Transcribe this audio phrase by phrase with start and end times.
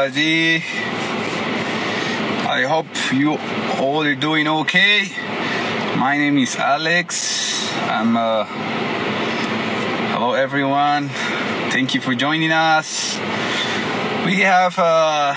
[0.00, 0.62] allí?
[2.48, 3.36] I hope you
[3.78, 5.08] all are doing okay.
[5.96, 7.70] My name is Alex.
[7.82, 8.44] I'm uh,
[10.14, 11.08] hello everyone.
[11.70, 13.16] Thank you for joining us.
[14.24, 15.36] We have a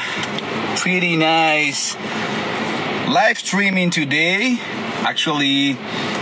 [0.78, 1.96] pretty nice
[3.08, 4.58] live streaming today.
[5.04, 5.78] Actually,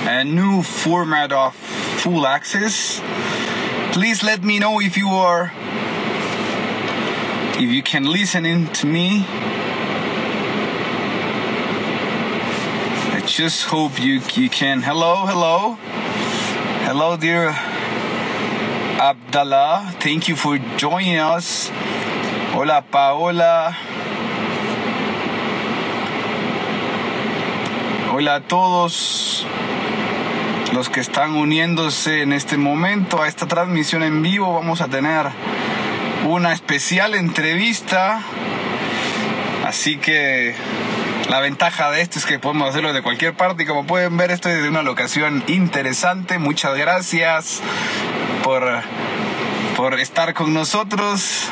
[0.07, 3.01] a new format of full access.
[3.93, 5.53] Please let me know if you are
[7.61, 9.23] if you can listen in to me.
[13.13, 14.81] I just hope you you can.
[14.81, 15.77] Hello, hello,
[16.87, 17.53] hello, dear
[18.99, 19.93] Abdallah.
[19.99, 21.69] Thank you for joining us.
[22.53, 23.77] Hola, Paola.
[28.11, 29.45] Hola a todos
[30.73, 34.51] los que están uniéndose en este momento a esta transmisión en vivo.
[34.51, 35.29] Vamos a tener
[36.25, 38.21] una especial entrevista.
[39.65, 40.55] Así que
[41.29, 44.31] la ventaja de esto es que podemos hacerlo de cualquier parte y como pueden ver
[44.31, 46.39] esto es una locación interesante.
[46.39, 47.61] Muchas gracias
[48.43, 48.63] por,
[49.77, 51.47] por estar con nosotros.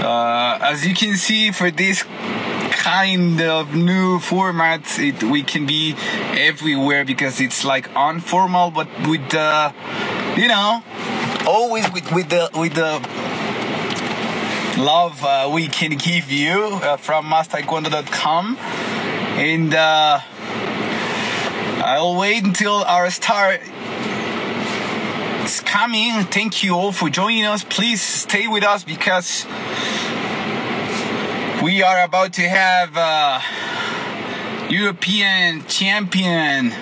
[0.00, 2.06] Uh, as you can see for this
[2.84, 5.94] kind of new format it, we can be
[6.36, 9.72] everywhere because it's like informal but with the
[10.36, 10.82] you know
[11.48, 13.00] always with, with the with the
[14.78, 18.56] love uh, we can give you uh, from mastaekwondo.com
[19.38, 20.20] and uh,
[21.82, 23.54] I'll wait until our star
[25.42, 26.24] is coming.
[26.24, 27.64] Thank you all for joining us.
[27.64, 29.46] Please stay with us because
[31.62, 33.40] we are about to have uh,
[34.68, 36.72] European champion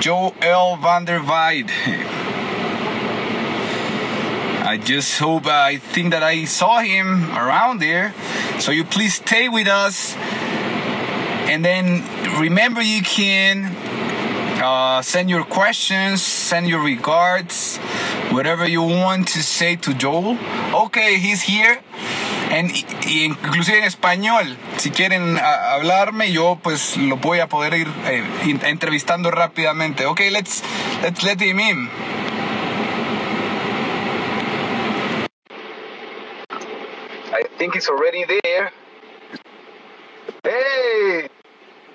[0.00, 1.72] Joel van der Weide.
[4.64, 8.14] I just hope, uh, I think that I saw him around there.
[8.60, 10.14] So you please stay with us.
[11.50, 12.04] And then
[12.38, 13.74] remember you can
[14.62, 17.78] uh, send your questions, send your regards,
[18.30, 20.38] whatever you want to say to Joel.
[20.86, 21.80] Okay, he's here.
[22.50, 27.74] En, y inclusive en español, si quieren a, hablarme, yo pues lo voy a poder
[27.74, 28.22] ir eh,
[28.64, 30.06] entrevistando rápidamente.
[30.06, 30.62] Okay, let's
[31.02, 31.88] let's let him in.
[37.32, 38.72] I think it's already there.
[40.42, 41.28] Hey,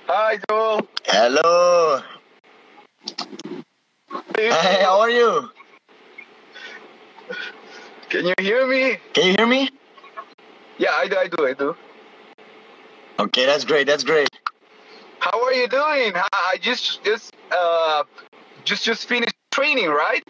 [0.07, 0.88] hi Joel.
[1.05, 2.00] Hello.
[4.38, 5.50] Hey, how are you?
[8.07, 8.95] Can you hear me?
[9.11, 9.69] Can you hear me?
[10.77, 11.75] Yeah, I do, I do, I do.
[13.19, 13.88] Okay, that's great.
[13.88, 14.29] That's great.
[15.19, 16.13] How are you doing?
[16.16, 18.03] I just just uh
[18.63, 20.23] just just finished training, right?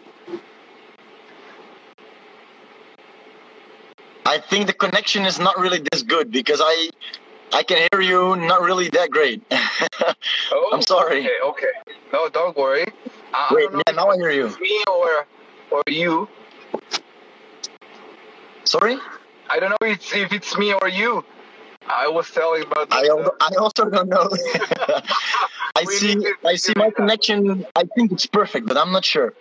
[4.28, 6.90] I think the connection is not really this good because I
[7.50, 9.42] I can hear you not really that great.
[10.52, 11.20] oh, I'm sorry.
[11.20, 11.74] Okay, okay.
[12.12, 12.84] No, don't worry.
[13.32, 14.48] I Wait, yeah, now I hear you.
[14.60, 15.26] Me or
[15.70, 16.28] or you?
[18.64, 18.98] Sorry?
[19.48, 21.24] I don't know if it's, if it's me or you.
[21.88, 22.92] I was telling about.
[22.92, 24.28] I, al- I also don't know.
[25.74, 27.64] I see I see my connection.
[27.74, 29.32] I think it's perfect, but I'm not sure.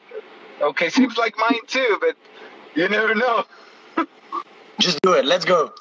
[0.62, 2.16] Okay, seems like mine too, but
[2.74, 3.44] you never know.
[4.80, 5.26] Just do it.
[5.26, 5.74] Let's go.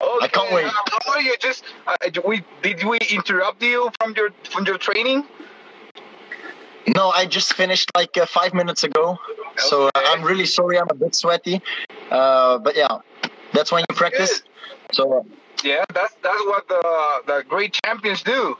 [0.00, 0.66] Okay, can't wait.
[0.66, 0.70] uh,
[1.04, 1.34] How are you?
[1.40, 5.24] Just uh, we did we interrupt you from your from your training?
[6.94, 9.18] No, I just finished like uh, five minutes ago,
[9.56, 10.78] so uh, I'm really sorry.
[10.78, 11.62] I'm a bit sweaty,
[12.10, 12.98] uh, but yeah,
[13.52, 14.42] that's when you practice.
[14.92, 15.22] So uh,
[15.64, 16.82] Yeah, that's that's what the
[17.26, 18.56] the great champions do.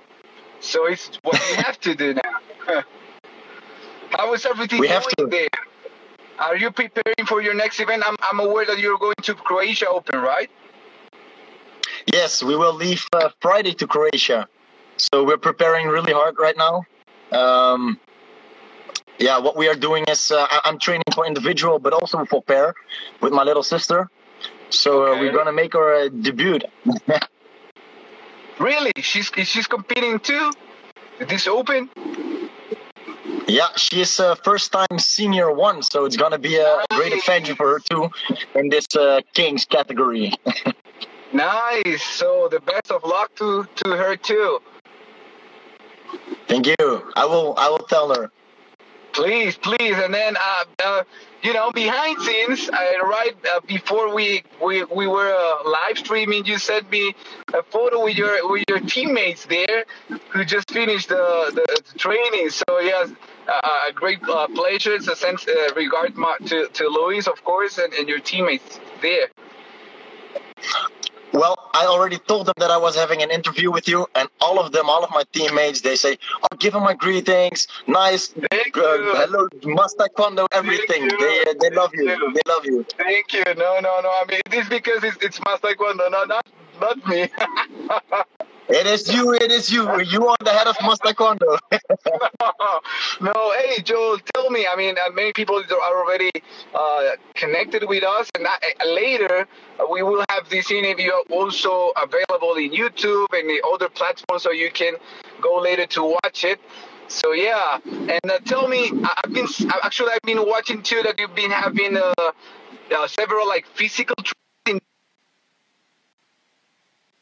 [0.60, 2.82] So it's what we have to do now.
[4.16, 5.26] How is everything We have to.
[5.26, 5.48] there?
[6.38, 8.02] Are you preparing for your next event?
[8.06, 10.50] I'm, I'm aware that you're going to Croatia Open, right?
[12.12, 14.48] yes, we will leave uh, Friday to Croatia.
[14.96, 16.84] So we're preparing really hard right now.
[17.32, 17.98] Um,
[19.18, 22.74] yeah, what we are doing is uh, I'm training for individual, but also for pair
[23.20, 24.10] with my little sister.
[24.70, 26.58] So uh, we're gonna make our uh, debut.
[28.60, 28.92] Really?
[29.00, 30.52] She's she's competing too?
[31.18, 31.90] This Open?
[33.46, 37.54] Yeah, she is uh, first time senior one, so it's gonna be a great adventure
[37.54, 38.10] for her too
[38.54, 40.32] in this uh, Kings category.
[41.34, 42.04] Nice.
[42.04, 44.60] So the best of luck to to her too.
[46.46, 47.12] Thank you.
[47.16, 47.54] I will.
[47.58, 48.30] I will tell her.
[49.12, 51.02] Please, please, and then uh, uh,
[51.42, 56.46] you know, behind scenes, uh, right uh, before we we, we were uh, live streaming,
[56.46, 57.14] you sent me
[57.52, 59.84] a photo with your with your teammates there,
[60.30, 62.50] who just finished the, the, the training.
[62.50, 63.10] So yes,
[63.48, 64.94] a great uh, pleasure.
[64.94, 68.80] It's a sense uh, regard my, to to Luis, of course, and, and your teammates
[69.02, 69.28] there.
[71.32, 74.60] Well, I already told them that I was having an interview with you, and all
[74.60, 78.46] of them, all of my teammates, they say, "Oh, give them my greetings, nice, uh,
[78.72, 81.08] hello, must taekwondo, everything.
[81.08, 82.08] They uh, they love you.
[82.08, 82.32] You.
[82.34, 82.86] They love you.
[82.96, 83.44] Thank you.
[83.56, 84.10] No, no, no.
[84.10, 86.46] I mean, this because it's it's taekwondo, no, not
[86.80, 87.28] not me.
[88.68, 89.32] It is you.
[89.34, 89.82] It is you.
[90.02, 91.58] You are the head of Must Taekwondo.
[93.20, 94.66] no, hey Joel, tell me.
[94.66, 96.30] I mean, uh, many people are already
[96.74, 99.46] uh, connected with us, and that, uh, later
[99.80, 104.50] uh, we will have this interview also available in YouTube and the other platforms, so
[104.52, 104.94] you can
[105.42, 106.60] go later to watch it.
[107.08, 109.46] So yeah, and uh, tell me, I- I've been
[109.82, 114.14] actually I've been watching too that you've been having uh, uh, several like physical.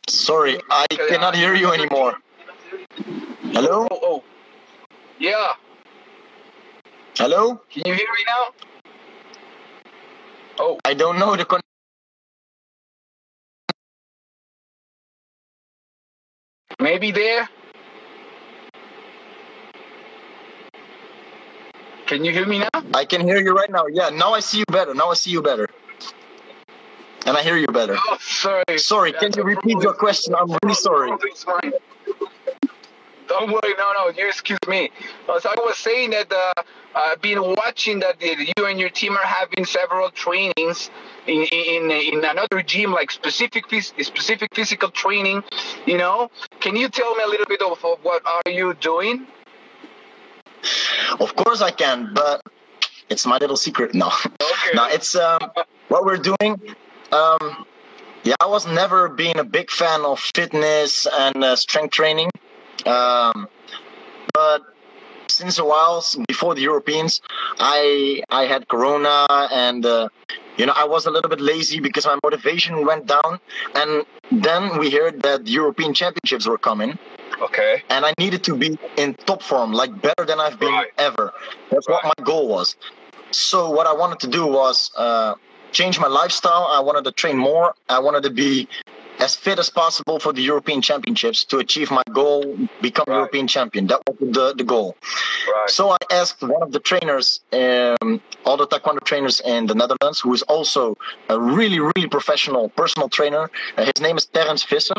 [0.09, 2.15] Sorry, I cannot uh, hear you anymore.
[3.53, 4.25] Hello, Oh, oh,
[5.19, 5.53] yeah.
[7.17, 7.61] hello.
[7.71, 8.45] Can you hear me now?
[10.59, 11.45] Oh, I don't know the.
[11.45, 11.61] Con-
[16.81, 17.49] maybe there.
[22.07, 22.69] Can you hear me now?
[22.95, 23.87] I can hear you right now.
[23.87, 24.95] Yeah, now I see you better.
[24.95, 25.69] Now I see you better.
[27.27, 27.97] And I hear you better.
[27.97, 28.65] Oh, sorry.
[28.79, 30.35] Sorry, can you repeat your question?
[30.35, 31.13] I'm really sorry.
[31.25, 31.73] It's fine.
[33.29, 34.91] Don't worry, no, no, you excuse me.
[35.27, 36.53] So I was saying that uh,
[36.95, 40.91] I've been watching that you and your team are having several trainings
[41.27, 43.65] in in, in another gym, like specific
[44.01, 45.45] specific physical training.
[45.87, 46.31] You know,
[46.61, 49.27] can you tell me a little bit of, of what are you doing?
[51.21, 52.43] Of course I can, but
[53.09, 53.95] it's my little secret.
[53.95, 54.71] No, Okay.
[54.75, 55.41] no, it's um,
[55.89, 56.61] what we're doing.
[57.13, 57.67] Um,
[58.25, 62.31] yeah, I was never being a big fan of fitness and uh, strength training,
[62.87, 63.49] um,
[64.33, 64.63] but
[65.29, 67.21] since a while, before the Europeans,
[67.59, 69.85] I I had Corona and.
[69.85, 70.09] Uh,
[70.59, 73.41] you know, I was a little bit lazy because my motivation went down,
[73.75, 76.99] and then we heard that the European Championships were coming,
[77.41, 77.83] Okay.
[77.89, 80.93] and I needed to be in top form, like better than I've been Right.
[80.99, 81.33] ever.
[81.71, 82.77] That's what my goal was.
[83.31, 85.35] So what I wanted to do was uh,
[85.73, 86.67] change my lifestyle.
[86.71, 87.75] I wanted to train more.
[87.89, 88.69] I wanted to be
[89.19, 93.17] as fit as possible for the European Championships to achieve my goal, become Right.
[93.17, 93.87] European champion.
[93.87, 94.97] That was the, the goal.
[95.55, 95.71] Right.
[95.71, 100.21] So I asked one of the trainers, um, all the Taekwondo trainers in the Netherlands,
[100.21, 100.97] who is also
[101.29, 103.51] a really, really professional personal trainer.
[103.77, 104.95] Uh, his name is Terence Visser.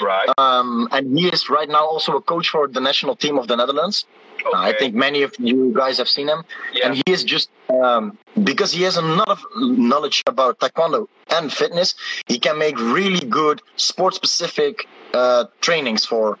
[0.00, 0.28] Right.
[0.38, 3.56] Um, and he is right now also a coach for the national team of the
[3.56, 4.06] Netherlands.
[4.46, 6.44] Uh, I think many of you guys have seen him.
[6.72, 6.86] Yeah.
[6.86, 11.52] And he is just, um, because he has a lot of knowledge about Taekwondo and
[11.52, 11.94] fitness,
[12.26, 16.38] he can make really good sport specific uh, trainings for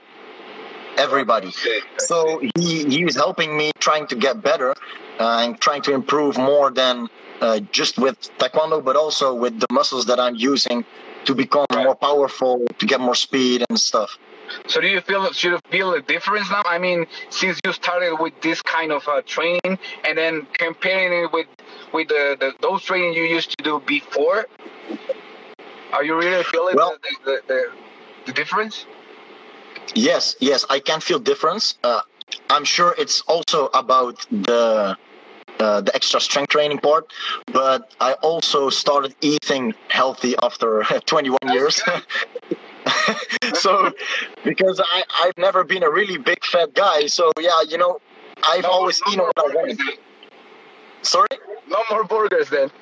[0.96, 1.48] everybody.
[1.48, 1.80] Okay.
[1.98, 4.70] So he, he is helping me trying to get better
[5.18, 7.08] uh, and trying to improve more than
[7.40, 10.84] uh, just with Taekwondo, but also with the muscles that I'm using
[11.24, 11.84] to become Right.
[11.84, 14.18] more powerful, to get more speed and stuff.
[14.66, 16.62] So do you feel should you feel a difference now?
[16.64, 21.32] I mean, since you started with this kind of uh, training, and then comparing it
[21.32, 21.46] with
[21.92, 24.46] with the, the those training you used to do before,
[25.92, 27.70] are you really feeling Well- the, the,
[28.26, 28.86] the, difference?
[29.94, 31.78] Yes, yes, I can feel difference.
[31.84, 32.00] Uh,
[32.50, 34.96] I'm sure it's also about the
[35.60, 37.12] uh, the extra strength training part,
[37.52, 41.80] but I also started eating healthy after 21 years.
[43.54, 43.92] so,
[44.44, 48.00] because I I've never been a really big fat guy, so yeah, you know,
[48.42, 49.78] I've No- always no eaten what I wanted.
[49.78, 49.88] then.
[51.02, 51.28] Sorry.
[51.68, 52.70] No more burgers then.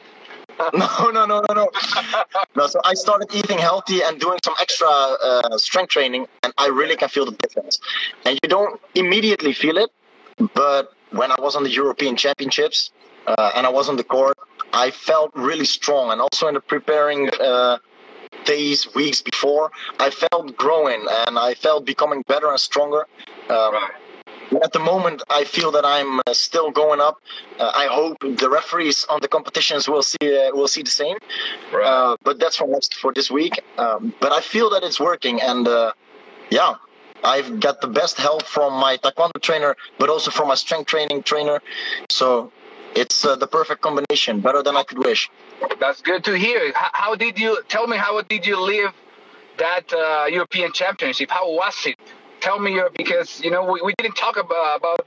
[0.74, 1.70] No, no, no, no, no.
[2.56, 6.68] no, so I started eating healthy and doing some extra uh, strength training, and I
[6.68, 7.80] really can feel the difference.
[8.26, 9.90] And you don't immediately feel it,
[10.54, 12.90] but when I was on the European Championships
[13.26, 14.36] uh, and I was on the court,
[14.74, 16.12] I felt really strong.
[16.12, 17.78] And also in the preparing uh,
[18.44, 23.06] days, weeks before, I felt growing and I felt becoming better and stronger.
[23.48, 23.74] Um,
[24.52, 24.64] Right.
[24.64, 27.16] at the moment, I feel that I'm uh, still going up.
[27.58, 31.16] Uh, I hope the referees on the competitions will see uh, will see the same.
[31.72, 31.86] Right.
[31.86, 33.54] Uh, but that's for next for this week.
[33.78, 35.92] Um, but I feel that it's working, and uh,
[36.50, 36.74] yeah,
[37.24, 41.22] I've got the best help from my taekwondo trainer, but also from my strength training
[41.22, 41.62] trainer.
[42.10, 42.52] So
[42.94, 45.30] it's uh, the perfect combination, better than I could wish.
[45.80, 46.72] That's good to hear.
[46.74, 47.96] How, how did you tell me?
[47.96, 48.92] How did you live
[49.58, 51.30] that uh, European Championship?
[51.30, 51.96] How was it?
[52.40, 55.06] Tell me your because you know we, we didn't talk about about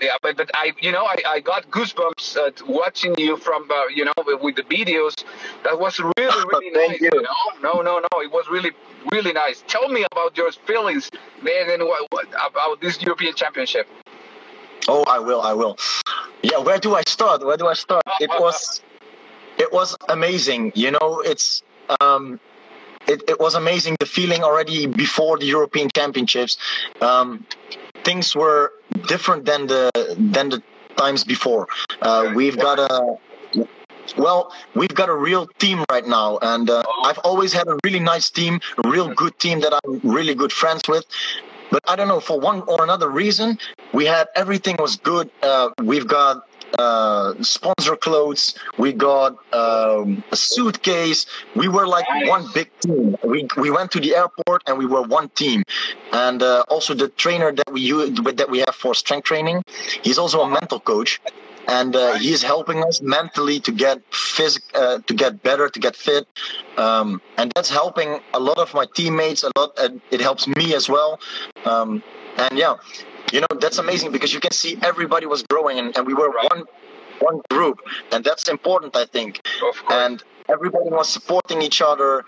[0.00, 3.86] yeah, but, but I you know I, I got goosebumps uh, watching you from uh,
[3.94, 4.12] you know
[4.42, 5.14] with, the videos.
[5.64, 7.00] That was really really Thank nice.
[7.00, 7.10] you.
[7.22, 7.28] know?
[7.62, 8.72] No no no, it was really
[9.12, 9.62] really nice.
[9.68, 11.10] Tell me about your feelings
[11.42, 13.86] then and what, what about this European Championship.
[14.88, 15.40] Oh, I will.
[15.40, 15.76] I will.
[16.42, 16.58] Yeah.
[16.58, 17.44] Where do I start?
[17.44, 18.02] Where do I start?
[18.20, 18.82] It was,
[19.58, 20.72] it was amazing.
[20.74, 21.62] You know, it's
[22.00, 22.40] um,
[23.06, 23.96] it, it was amazing.
[24.00, 26.58] The feeling already before the European Championships,
[27.00, 27.46] um,
[28.04, 28.72] things were
[29.06, 30.62] different than the than the
[30.96, 31.68] times before.
[32.02, 33.16] Uh, we've got a
[34.16, 37.98] well, we've got a real team right now, and uh, I've always had a really
[37.98, 41.04] nice team, a real good team that I'm really good friends with.
[41.70, 43.58] But I don't know, for one or another reason,
[43.92, 45.30] we had everything was good.
[45.42, 46.46] Uh, we've got
[46.78, 48.54] uh, sponsor clothes.
[48.78, 51.26] We got um, a suitcase.
[51.54, 53.16] We were like one big team.
[53.24, 55.62] We we went to the airport and we were one team.
[56.12, 59.62] And uh, also the trainer that we use, that we have for strength training,
[60.02, 61.20] he's also a mental coach
[61.68, 65.80] and uh, he is helping us mentally to get phys- uh, to get better, to
[65.80, 66.26] get fit,
[66.76, 69.42] um, and that's helping a lot of my teammates.
[69.42, 71.20] A lot, and it helps me as well.
[71.64, 72.02] Um,
[72.38, 72.74] and yeah,
[73.32, 76.30] you know that's amazing because you can see everybody was growing, and, and we were
[76.30, 76.64] one
[77.20, 77.80] one group,
[78.12, 79.40] and that's important, I think.
[79.90, 82.24] And everybody was supporting each other.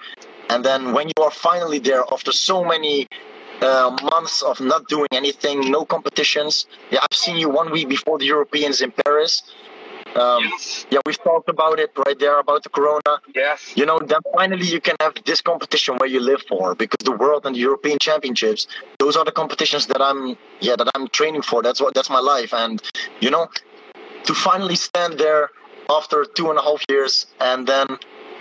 [0.50, 3.07] And then when you are finally there after so many
[3.61, 6.67] uh, months of not doing anything, no competitions.
[6.90, 9.43] Yeah, I've seen you one week before the Europeans in Paris.
[10.19, 10.87] Um, yes.
[10.91, 13.21] Yeah, we've talked about it right there about the Corona.
[13.35, 13.73] Yes.
[13.77, 17.13] You know, then finally you can have this competition where you live for because the
[17.13, 18.67] World and the European Championships,
[18.99, 21.63] those are the competitions that I'm, yeah, that I'm training for.
[21.63, 22.53] That's what, that's my life.
[22.53, 22.83] And
[23.21, 23.49] you know,
[24.25, 25.51] to finally stand there
[25.89, 27.87] after two and a half years and then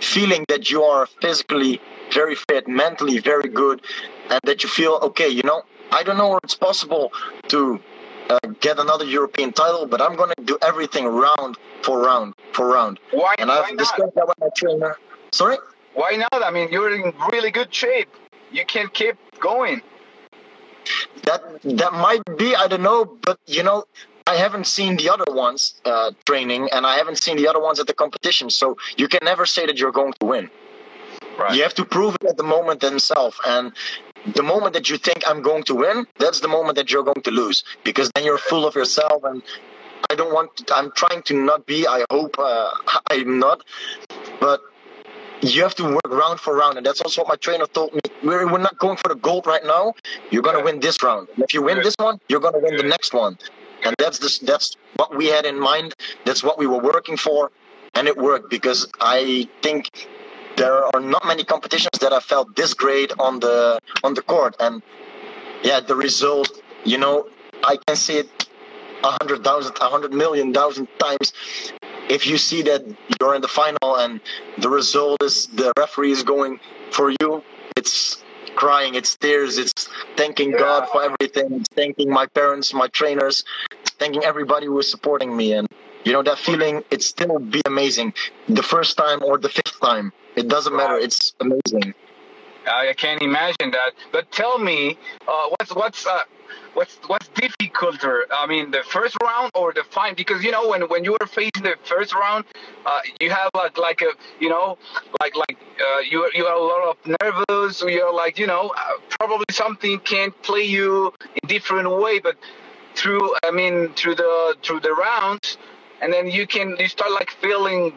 [0.00, 1.80] feeling that you are physically
[2.12, 3.82] very fit, mentally very good,
[4.30, 5.28] and that you feel okay.
[5.28, 7.12] You know, I don't know where it's possible
[7.48, 7.80] to
[8.28, 12.68] uh, get another European title, but I'm going to do everything round for round for
[12.68, 13.00] round.
[13.10, 13.34] Why?
[13.38, 14.96] And I've why discussed that with my trainer.
[15.32, 15.56] Sorry.
[15.94, 16.42] Why not?
[16.42, 18.08] I mean, you're in really good shape.
[18.52, 19.82] You can keep going.
[21.24, 22.54] That that might be.
[22.54, 23.84] I don't know, but you know,
[24.26, 27.80] I haven't seen the other ones uh, training, and I haven't seen the other ones
[27.80, 28.50] at the competition.
[28.50, 30.50] So you can never say that you're going to win.
[31.38, 31.54] Right.
[31.54, 33.38] You have to prove it at the moment themselves.
[33.46, 33.72] And
[34.34, 37.22] the moment that you think I'm going to win, that's the moment that you're going
[37.22, 39.24] to lose because then you're full of yourself.
[39.24, 39.42] And
[40.10, 40.56] I don't want.
[40.56, 41.86] To, I'm trying to not be.
[41.86, 42.70] I hope uh,
[43.10, 43.64] I'm not.
[44.40, 44.60] But
[45.42, 48.00] you have to work round for round, and that's also what my trainer told me.
[48.24, 49.94] We're, we're not going for the gold right now.
[50.30, 51.28] You're gonna win this round.
[51.34, 53.38] And if you win this one, you're gonna win the next one.
[53.84, 55.94] And that's the, that's what we had in mind.
[56.24, 57.52] That's what we were working for,
[57.94, 60.08] and it worked because I think
[60.58, 64.56] there are not many competitions that I felt this great on the on the court,
[64.60, 64.82] and
[65.62, 66.50] yeah, the result,
[66.84, 67.28] you know,
[67.64, 68.48] I can see it
[69.04, 71.32] a hundred thousand, a hundred million thousand times.
[72.08, 72.84] If you see that
[73.20, 74.20] you're in the final and
[74.58, 76.58] the result is the referee is going
[76.90, 77.42] for you,
[77.76, 78.22] it's
[78.56, 80.58] crying, it's tears, it's thanking yeah.
[80.58, 83.44] God for everything, it's thanking my parents, my trainers,
[83.98, 85.68] thanking everybody who is supporting me, and
[86.04, 86.82] you know that feeling.
[86.90, 88.14] It still be amazing,
[88.48, 90.12] the first time or the fifth time.
[90.38, 90.96] It doesn't matter.
[90.96, 91.94] It's amazing.
[92.66, 93.92] I can't imagine that.
[94.12, 96.20] But tell me, uh, what's what's uh,
[96.74, 98.22] what's what's difficulter?
[98.30, 100.14] I mean, the first round or the final?
[100.14, 102.44] Because you know, when when you were facing the first round,
[102.86, 104.78] uh, you have like like a you know
[105.20, 107.82] like like uh, you you are a lot of nervous.
[107.82, 112.36] You're like you know uh, probably something can't play you in different way, but
[112.94, 115.56] through I mean through the through the rounds,
[116.02, 117.94] and then you can you start like feeling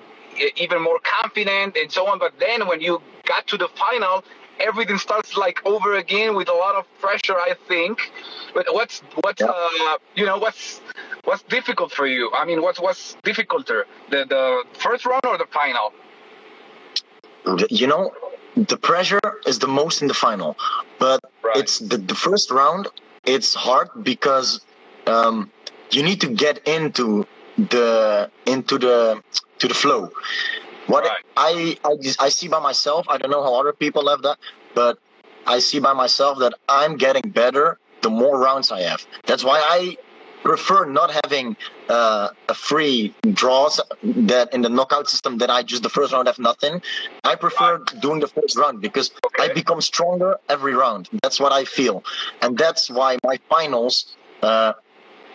[0.57, 2.19] even more confident and so on.
[2.19, 4.23] But then when you got to the final,
[4.59, 7.35] everything starts like over again with a lot of pressure.
[7.35, 8.11] I think.
[8.53, 9.47] But what's what's yeah.
[9.47, 10.81] uh, you know what's
[11.23, 12.31] what's difficult for you?
[12.33, 15.93] I mean, what's what's difficulter, the the first round or the final?
[17.69, 18.11] You know,
[18.55, 20.57] the pressure is the most in the final,
[20.99, 21.57] but right.
[21.57, 22.87] it's the, the first round.
[23.25, 24.61] It's hard because
[25.07, 25.51] um,
[25.91, 27.25] you need to get into
[27.57, 29.21] the into the
[29.61, 30.11] to the flow.
[30.87, 31.23] What right.
[31.37, 34.37] I, I I see by myself, I don't know how other people have that,
[34.73, 34.97] but
[35.45, 39.05] I see by myself that I'm getting better the more rounds I have.
[39.27, 39.97] That's why I
[40.43, 41.55] prefer not having
[41.87, 46.27] uh, a free draws that in the knockout system that I just the first round
[46.27, 46.81] have nothing.
[47.23, 49.43] I prefer doing the first round because okay.
[49.43, 51.09] I become stronger every round.
[51.21, 52.03] That's what I feel,
[52.41, 54.17] and that's why my finals.
[54.41, 54.73] Uh,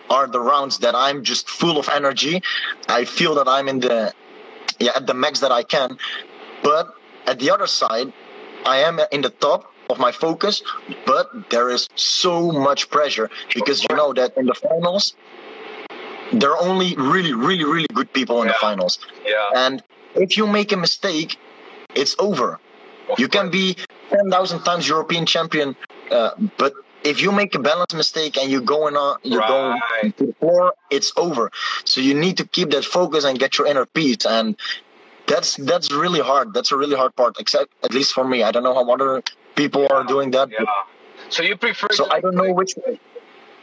[0.09, 2.41] are the rounds that I'm just full of energy.
[2.87, 4.13] I feel that I'm in the
[4.79, 5.97] yeah at the max that I can.
[6.63, 6.93] But
[7.25, 8.11] at the other side,
[8.65, 10.61] I am in the top of my focus,
[11.05, 15.15] but there is so much pressure because you know that in the finals
[16.33, 18.53] there are only really, really, really good people in yeah.
[18.53, 18.99] the finals.
[19.25, 19.49] Yeah.
[19.55, 19.83] And
[20.15, 21.37] if you make a mistake,
[21.95, 22.59] it's over.
[23.09, 23.77] Of you can be
[24.09, 25.75] 10,000 times European champion,
[26.11, 26.73] uh, but
[27.03, 29.81] if you make a balance mistake and you're going on, you're Right.
[30.01, 31.51] going to the floor, it's over.
[31.85, 34.25] So you need to keep that focus and get your inner peace.
[34.25, 34.55] And
[35.27, 36.53] that's that's really hard.
[36.53, 37.35] That's a really hard part.
[37.39, 39.21] Except at least for me, I don't know how other
[39.55, 40.49] people are doing that.
[40.49, 40.65] Yeah.
[41.29, 41.87] So you prefer?
[41.91, 42.73] So I don't know which.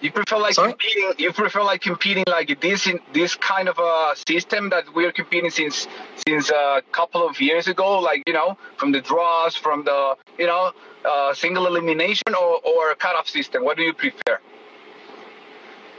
[0.01, 0.73] You prefer like Sorry?
[0.73, 1.13] competing.
[1.17, 5.49] You prefer like competing like this in this kind of a system that we're competing
[5.51, 5.89] since
[6.29, 8.01] since a couple of years ago.
[8.01, 10.73] Like you know, from the draws, from the you know,
[11.05, 13.65] uh, single elimination or or a cutoff system.
[13.65, 14.39] What do you prefer?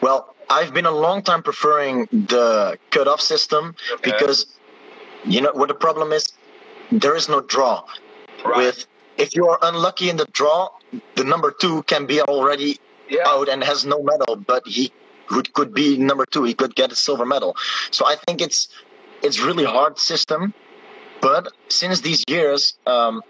[0.02, 4.12] Well, I've been a long time preferring the cutoff system Okay.
[4.12, 4.46] because
[5.26, 6.32] you know what the problem is.
[6.92, 7.84] There is no draw.
[8.44, 8.58] Right.
[8.58, 8.86] With
[9.18, 10.70] if you are unlucky in the draw,
[11.16, 12.78] the number two can be already
[13.10, 13.24] yeah.
[13.26, 14.92] out and has no medal, but he
[15.28, 16.44] could, could be number two.
[16.44, 17.56] He could get a silver medal.
[17.92, 18.70] So I think it's
[19.24, 20.54] it's really hard system.
[21.22, 23.24] But since these years, um,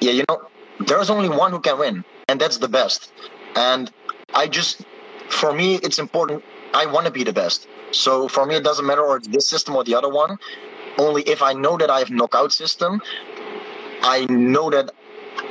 [0.00, 0.48] yeah, you know,
[0.80, 3.12] there's only one who can win, and that's the best.
[3.54, 3.90] And
[4.34, 4.82] I just,
[5.28, 6.44] for me, it's important.
[6.74, 7.68] I want to be the best.
[7.92, 10.36] So for me, it doesn't matter or it's this system or the other one.
[10.98, 13.00] Only if I know that I have knockout system,
[14.02, 14.90] I know that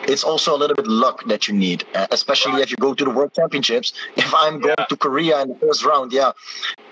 [0.07, 3.03] it's also a little bit luck that you need, uh, especially if you go to
[3.03, 3.93] the World Championships.
[4.15, 4.85] If I'm going Yeah.
[4.85, 6.31] to Korea in the first round, yeah,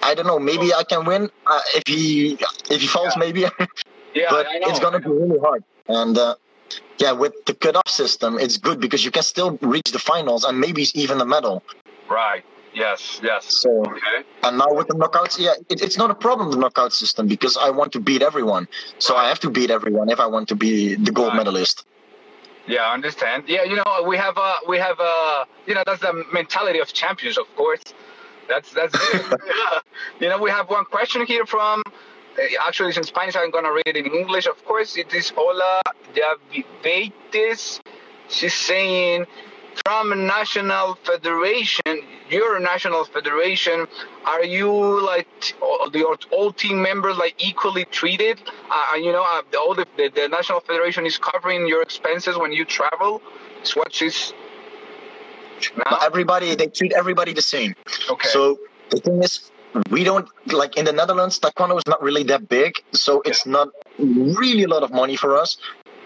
[0.02, 0.40] I don't know.
[0.40, 1.30] Maybe I can win.
[1.46, 2.38] Uh, if he
[2.70, 3.20] if he falls, Yeah.
[3.26, 3.42] maybe.
[4.14, 5.64] yeah, but it's gonna be really hard.
[5.88, 6.36] And uh,
[6.98, 10.60] yeah, with the cutoff system, it's good because you can still reach the finals and
[10.60, 11.64] maybe even a medal.
[12.10, 12.44] Right.
[12.74, 13.20] Yes.
[13.24, 13.46] Yes.
[13.62, 14.24] So Okay.
[14.44, 17.56] and now with the knockouts, yeah, it, it's not a problem the knockout system because
[17.58, 18.68] I want to beat everyone.
[18.98, 21.38] So I have to beat everyone if I want to be the gold Right.
[21.38, 21.86] medalist.
[22.66, 23.44] Yeah, I understand.
[23.48, 26.92] Yeah, you know, we have uh we have uh you know, that's the mentality of
[26.94, 27.82] champions, of course.
[28.48, 29.26] That's that's good.
[29.48, 29.80] yeah.
[30.20, 31.82] You know, we have one question here from
[32.66, 34.98] actually it's in Spanish, I'm gonna read it in English, of course.
[34.98, 35.82] It is Ola
[36.16, 37.80] Davides.
[38.30, 39.26] She's saying
[39.86, 43.88] from national federation, your national federation,
[44.26, 44.72] are you
[45.06, 45.28] like
[45.62, 48.42] all the all team members like equally treated?
[48.70, 52.38] Uh, you know, uh, the, all the, the the national federation is covering your expenses
[52.38, 53.22] when you travel.
[53.62, 54.34] It's what she's
[55.78, 55.84] now.
[55.90, 57.76] But everybody, they treat everybody the same.
[58.10, 58.30] okay.
[58.30, 59.52] So the thing is,
[59.90, 61.40] we don't like in the Netherlands.
[61.40, 65.38] Taekwondo is not really that big, so it's not really a lot of money for
[65.38, 65.58] us.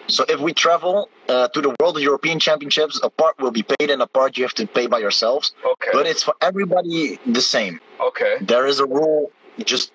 [0.08, 3.90] So if we travel uh, to the World European Championships, a part will be paid
[3.90, 5.54] and a part you have to pay by yourselves.
[5.66, 5.90] okay.
[5.92, 7.80] But it's for everybody the same.
[8.00, 8.38] okay.
[8.42, 9.32] There is a rule.
[9.58, 9.92] It just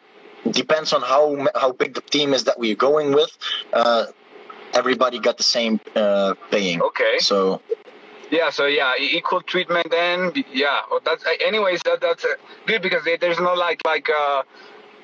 [0.50, 3.30] depends on how how big the team is that we're going with.
[3.72, 4.06] Uh,
[4.74, 6.82] everybody got the same uh, paying.
[6.82, 7.18] Okay.
[7.18, 7.62] So
[8.32, 10.32] Yeah, so yeah, equal treatment then.
[10.50, 12.28] Yeah, that's anyways that that's uh,
[12.66, 14.42] good because there- there's no like like uh,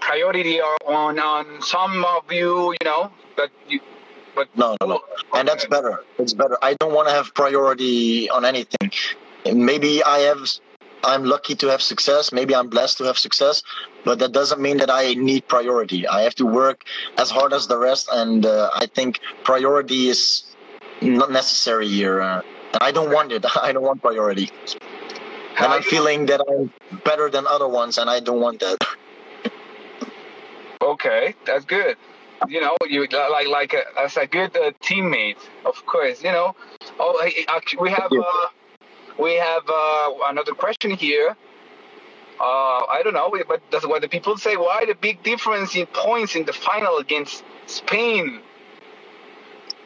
[0.00, 3.80] priority on on some of you, you know, that you.
[4.34, 5.00] But no, no, no.
[5.34, 6.04] and that's better.
[6.18, 6.56] It's better.
[6.62, 8.90] I don't want to have priority on anything.
[9.44, 10.40] Maybe I have.
[11.04, 12.32] I'm lucky to have success.
[12.32, 13.62] Maybe I'm blessed to have success,
[14.04, 16.08] but that doesn't mean that I need priority.
[16.08, 16.84] I have to work
[17.18, 20.44] as hard as the rest, and uh, I think priority is
[21.02, 22.20] not necessary here.
[22.20, 23.44] Uh, and I don't want it.
[23.62, 24.50] I don't want priority.
[25.58, 26.72] And I'm feeling that I'm
[27.04, 28.78] better than other ones, and I don't want that.
[30.80, 31.96] Okay, that's good.
[32.48, 36.22] You know, you like like uh, as a good uh, teammate, of course.
[36.22, 36.54] You know,
[37.00, 38.46] oh, hey, actually, we have uh,
[39.18, 41.36] we have uh, another question here.
[42.40, 42.44] Uh,
[42.86, 44.56] I don't know, but that's what the people say.
[44.56, 48.40] Why the big difference in points in the final against Spain?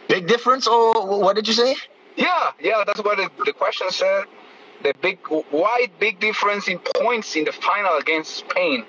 [0.08, 1.74] Big difference, or what did you say?
[2.16, 4.24] Yeah, yeah, that's what the, the question said.
[4.82, 5.18] The big,
[5.50, 8.84] why big difference in points in the final against Spain?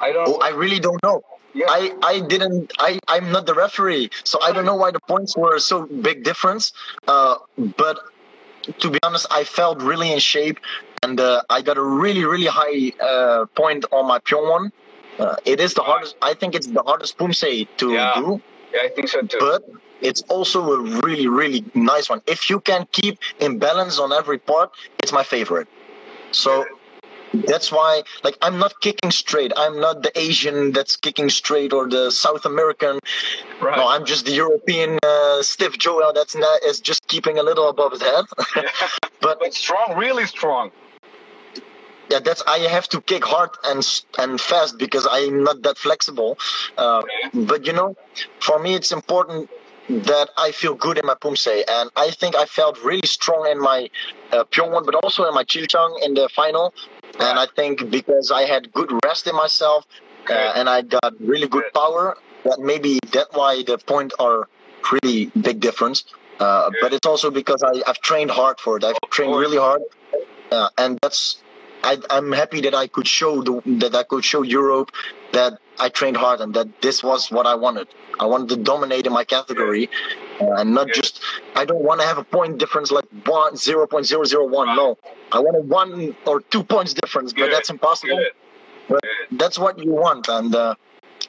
[0.00, 0.28] I don't.
[0.28, 1.22] Oh, I really don't know.
[1.54, 1.66] yeah.
[1.68, 5.36] I, I didn't I, I'm not the referee, so I don't know why the points
[5.36, 6.72] were so big difference.
[7.06, 7.36] Uh,
[7.76, 8.00] but
[8.80, 10.58] to be honest, I felt really in shape,
[11.02, 14.70] and uh, I got a really really high uh, point on my Pyongyang.
[15.18, 16.16] Uh, it is the hardest.
[16.22, 17.40] I think it's the hardest pumse
[17.76, 18.12] to Yeah.
[18.16, 18.40] do,
[18.72, 19.36] yeah, I think so too.
[19.38, 19.62] but
[20.00, 22.22] it's also a really really nice one.
[22.26, 24.70] If you can keep in balance on every part,
[25.02, 25.68] it's my favorite.
[26.32, 26.64] So
[27.32, 31.88] that's why like i'm not kicking straight i'm not the asian that's kicking straight or
[31.88, 32.98] the south american
[33.60, 33.76] right.
[33.76, 37.68] no i'm just the european uh, stiff joel that's not is just keeping a little
[37.68, 38.24] above his head
[39.20, 40.70] but but strong, really strong.
[42.10, 43.86] yeah that's i have to kick hard and
[44.18, 46.36] and fast because i'm not that flexible
[46.78, 47.94] uh, but you know
[48.40, 49.48] for me it's important
[49.90, 53.60] that I feel good in my Pumse, and I think I felt really strong in
[53.60, 53.90] my
[54.32, 56.72] uh, Pyongyang, but also in my Chilchang in the final.
[57.18, 59.86] And I think because I had good rest in myself,
[60.28, 64.48] uh, and I got really good power, that maybe that why the point are
[64.92, 66.04] really big difference.
[66.38, 68.84] Uh, but it's also because I, I've trained hard for it.
[68.84, 69.82] I've trained really hard,
[70.50, 71.42] uh, and that's
[71.82, 74.92] I, I'm happy that I could show the, that I could show Europe
[75.32, 77.88] that I trained hard and that this was what I wanted.
[78.18, 79.88] I wanted to dominate in my category,
[80.40, 81.22] uh, and not just.
[81.56, 84.76] I don't want to have a point difference like one zero point zero zero one.
[84.76, 84.98] No,
[85.32, 88.22] I want a one or two points difference, but that's impossible.
[88.88, 89.00] But
[89.32, 90.74] that's what you want, and uh,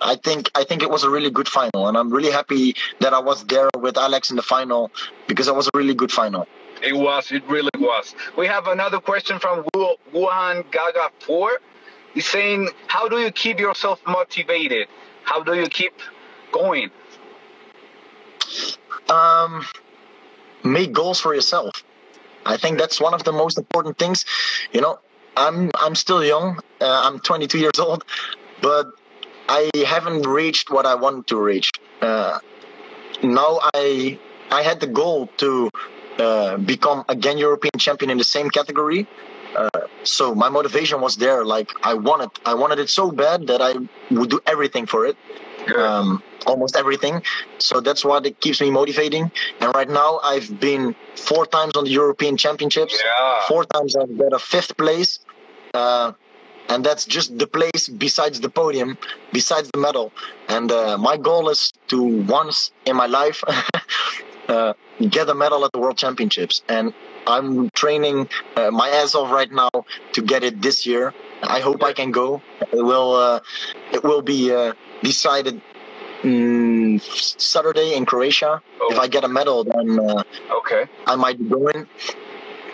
[0.02, 3.14] I think I think it was a really good final, and I'm really happy that
[3.14, 4.92] I was there with Alex in the final
[5.28, 6.48] because it was a really good final.
[6.84, 7.32] It was.
[7.32, 8.16] It really was.
[8.38, 11.60] We have another question from Wuhan Gaga Four.
[12.14, 14.88] He's saying, "How do you keep yourself motivated?
[15.24, 15.94] How do you keep
[16.52, 16.92] going?"
[19.10, 19.66] Um,
[20.64, 21.84] make goals for yourself.
[22.46, 24.26] I think that's one of the most important things.
[24.74, 25.00] You know,
[25.38, 26.60] I'm I'm still young.
[26.80, 28.04] Uh, I'm 22 years old,
[28.62, 28.88] but
[29.48, 31.72] I haven't reached what I want to reach.
[32.02, 32.40] Uh,
[33.24, 34.18] now I
[34.50, 35.70] I had the goal to
[36.18, 39.08] uh, become again European champion in the same category.
[39.56, 39.70] Uh,
[40.04, 41.44] so my motivation was there.
[41.46, 43.74] Like I wanted, I wanted it so bad that I
[44.14, 45.18] would do everything for it,
[45.76, 47.22] um, almost everything.
[47.58, 49.32] So that's what it keeps me motivating.
[49.60, 53.02] And right now, I've been four times on the European Championships.
[53.04, 53.42] Yeah.
[53.48, 55.20] Four times I've got a fifth place,
[55.74, 56.14] uh,
[56.70, 58.98] and that's just the place besides the podium,
[59.34, 60.12] besides the medal.
[60.48, 63.44] And uh, my goal is to once in my life
[64.48, 64.74] uh,
[65.10, 66.62] get a medal at the World Championships.
[66.70, 66.94] And
[67.28, 69.70] I'm training uh, my ass off right now
[70.14, 71.14] to get it this year.
[71.44, 72.42] I hope I can go.
[72.72, 73.14] It will.
[73.14, 73.40] Uh,
[73.92, 75.62] it will be uh, decided
[76.24, 77.02] mm,
[77.40, 78.62] Saturday in Croatia.
[78.80, 78.90] Oh.
[78.92, 80.24] If I get a medal, then uh,
[80.60, 81.88] okay, I might be going.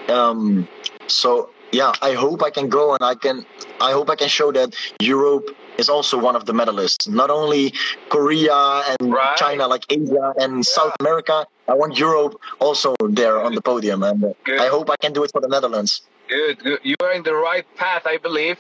[0.10, 0.68] Um,
[1.08, 3.46] so yeah, I hope I can go and I can.
[3.82, 7.08] I hope I can show that Europe is also one of the medalists.
[7.08, 7.74] Not only
[8.10, 9.38] Korea and right.
[9.38, 10.62] China, like Asia and yeah.
[10.62, 11.46] South America.
[11.68, 15.24] I want Europe also there on the podium, and uh, I hope I can do
[15.24, 16.02] it for the Netherlands.
[16.30, 16.80] Good, good.
[16.84, 18.58] You are in the right path, I believe,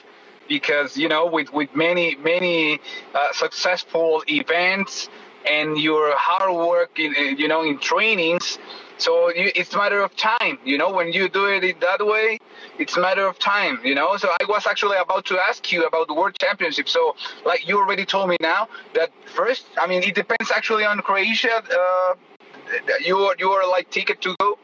[0.48, 2.80] because you know, with with many many
[3.14, 5.10] uh, successful events
[5.50, 8.58] and your hard work in you know in trainings
[8.98, 12.40] so you, it's a matter of time, you know, when you do it that way,
[12.80, 14.18] it's a matter of time, you know.
[14.18, 16.90] So I was actually about to ask you about the World Championship.
[16.90, 17.16] So,
[17.46, 21.58] like you already told me now, that first, I mean, it depends actually on Croatia.
[21.58, 22.16] Uh,
[23.02, 24.58] you are you are like ticket to go.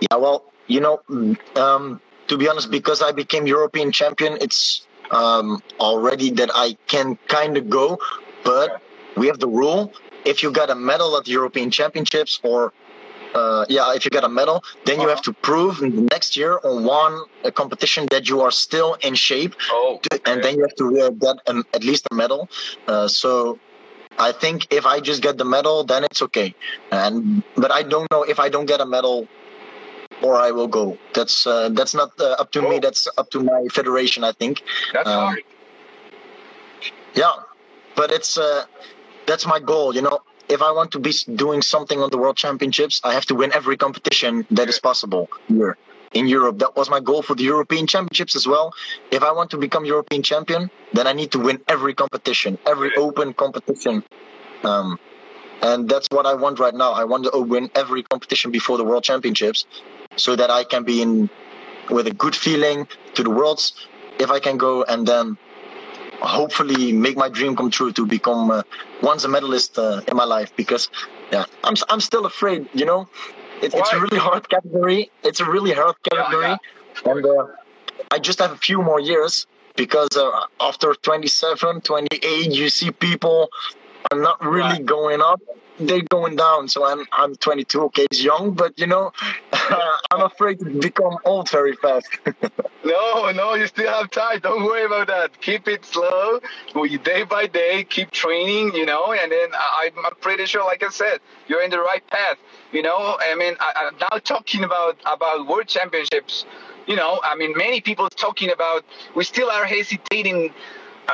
[0.00, 1.00] Yeah, well, you know,
[1.56, 7.18] um, to be honest, because I became European champion, it's um, already that I can
[7.26, 7.98] kind of go,
[8.44, 8.80] but
[9.16, 9.92] we have the rule
[10.24, 12.72] if you got a medal at the European Championships or
[13.34, 15.02] uh, yeah, if you got a medal, then uh-huh.
[15.02, 19.14] you have to prove next year on one a competition that you are still in
[19.14, 20.18] shape, oh, okay.
[20.24, 22.48] and then you have to uh, get um, at least a medal.
[22.86, 23.58] Uh, so
[24.18, 26.54] I think if I just get the medal, then it's okay.
[26.90, 29.28] And but I don't know if I don't get a medal,
[30.22, 30.98] or I will go.
[31.14, 32.70] That's uh, that's not uh, up to oh.
[32.70, 32.78] me.
[32.78, 34.24] That's up to my federation.
[34.24, 34.62] I think.
[34.92, 35.42] That's um, hard.
[37.14, 37.32] Yeah,
[37.96, 38.64] but it's uh,
[39.26, 39.94] that's my goal.
[39.94, 43.26] You know, if I want to be doing something on the World Championships, I have
[43.26, 45.76] to win every competition that is possible here
[46.12, 46.58] in Europe.
[46.58, 48.74] That was my goal for the European Championships as well.
[49.10, 52.94] If I want to become European champion, then I need to win every competition, every
[52.96, 54.04] open competition.
[54.62, 54.98] Um,
[55.62, 56.92] and that's what I want right now.
[56.92, 59.66] I want to win every competition before the World Championships
[60.16, 61.28] so that I can be in
[61.90, 63.72] with a good feeling to the Worlds
[64.18, 65.38] if I can go and then
[66.20, 68.62] hopefully make my dream come true to become uh,
[69.02, 70.88] once a medalist uh, in my life because
[71.30, 73.08] yeah I'm, I'm still afraid you know
[73.62, 75.10] it, it's a really hard category.
[75.22, 76.56] It's a really hard category
[77.04, 77.46] yeah, and uh,
[78.10, 83.48] i just have a few more years because uh, after 27 28 you see people
[84.10, 84.86] are not really right.
[84.86, 85.40] going up
[85.78, 86.68] they're going down.
[86.68, 87.82] So I'm I'm 22.
[87.84, 89.12] Okay, it's young, but you know,
[89.52, 92.08] I'm afraid to become old very fast.
[92.84, 94.40] no, no, you still have time.
[94.40, 95.40] Don't worry about that.
[95.40, 96.40] Keep it slow.
[97.04, 98.74] Day by day, keep training.
[98.74, 102.06] You know, and then I, I'm pretty sure, like I said, you're in the right
[102.08, 102.38] path.
[102.72, 106.44] You know, I mean, I, I'm now talking about about world championships.
[106.86, 108.84] You know, I mean, many people talking about.
[109.14, 110.54] We still are hesitating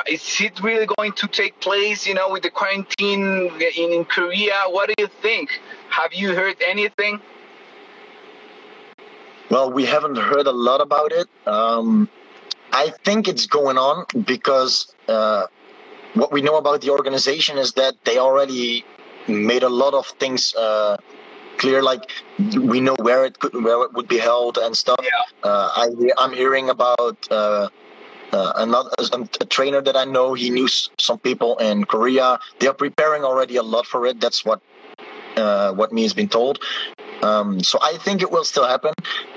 [0.07, 4.53] is it really going to take place, you know, with the quarantine in, in Korea?
[4.67, 5.59] What do you think?
[5.89, 7.19] Have you heard anything?
[9.49, 11.27] Well, we haven't heard a lot about it.
[11.47, 12.09] Um,
[12.71, 15.47] I think it's going on because uh,
[16.13, 18.83] what we know about the organization is that they already
[19.27, 20.97] made a lot of things uh,
[21.57, 21.81] clear.
[21.81, 22.11] Like
[22.59, 24.99] we know where it could, where it would be held and stuff.
[25.01, 25.09] Yeah.
[25.43, 27.31] Uh, I, I'm hearing about
[28.31, 28.89] uh, another
[29.39, 30.67] a trainer that I know, he knew
[30.99, 32.39] some people in Korea.
[32.59, 34.19] They are preparing already a lot for it.
[34.19, 34.61] That's what
[35.37, 36.59] uh, what me has been told.
[37.21, 38.93] Um, so I think it will still happen.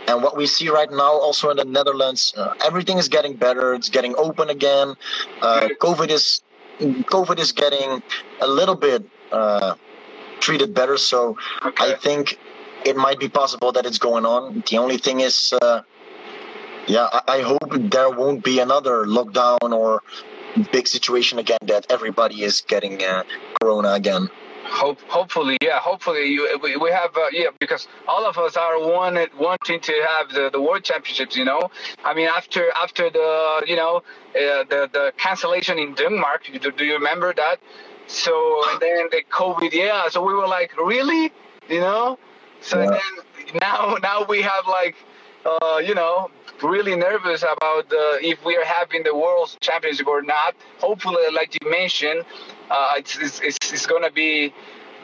[0.07, 3.74] And what we see right now, also in the Netherlands, uh, everything is getting better.
[3.74, 4.94] It's getting open again.
[5.40, 6.42] Uh, COVID is
[6.81, 8.03] COVID is getting
[8.40, 9.74] a little bit uh,
[10.40, 10.96] treated better.
[10.96, 11.92] So Okay.
[11.92, 12.38] I think
[12.85, 14.62] it might be possible that it's going on.
[14.70, 15.83] The only thing is, uh,
[16.88, 20.03] yeah, I, I hope there won't be another lockdown or
[20.72, 23.24] big situation again that everybody is getting uh,
[23.61, 24.29] corona again.
[24.70, 25.79] Hope, hopefully, yeah.
[25.79, 29.94] Hopefully, you, we, we have, uh, yeah, because all of us are wanted, wanting to
[30.09, 31.37] have the, the world championships.
[31.37, 31.70] You know,
[32.05, 34.03] I mean, after after the you know
[34.37, 37.61] uh, the the cancellation in Denmark, do, do you remember that?
[38.09, 40.09] So and then the COVID, yeah.
[40.11, 41.33] So we were like, really,
[41.68, 42.18] you know.
[42.61, 42.90] So Yeah.
[42.90, 44.96] then now now we have like,
[45.48, 46.30] uh, you know,
[46.62, 50.54] really nervous about uh, if we are having the world championship or not.
[50.78, 52.24] Hopefully, like you mentioned,
[52.70, 54.52] uh, it's, it's, it's, it's going to be,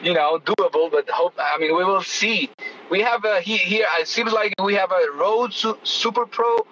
[0.01, 0.91] you know, doable.
[0.91, 2.49] But hope I mean we will see.
[2.89, 3.87] We have a he, here.
[3.99, 6.65] It seems like we have a road su- super pro.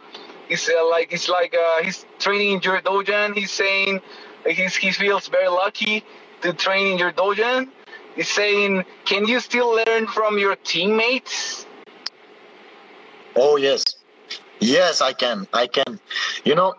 [0.50, 3.36] It's uh, like it's like uh, he's training in your dojang.
[3.36, 4.02] He's saying
[4.46, 6.04] he's, he feels very lucky
[6.42, 7.70] to train in your dojang.
[8.16, 11.66] He's saying, can you still learn from your teammates?
[13.36, 13.84] Oh yes,
[14.60, 15.48] yes, I can.
[15.54, 16.00] I can.
[16.44, 16.76] You know,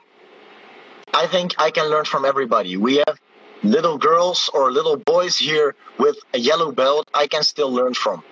[1.13, 2.77] I think I can learn from everybody.
[2.77, 3.19] We have
[3.63, 7.09] little girls or little boys here with a yellow belt.
[7.15, 8.23] I can still learn from.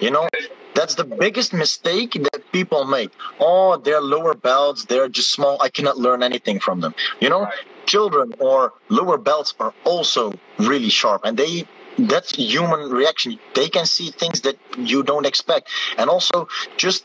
[0.00, 0.28] You know,
[0.74, 3.10] that's the biggest mistake that people make.
[3.38, 4.84] Oh, they're lower belts.
[4.86, 5.60] They're just small.
[5.60, 6.94] I cannot learn anything from them.
[7.20, 7.48] You know,
[7.86, 11.66] children or lower belts are also really sharp, and they.
[11.98, 13.38] That's human reaction.
[13.54, 17.04] They can see things that you don't expect, and also just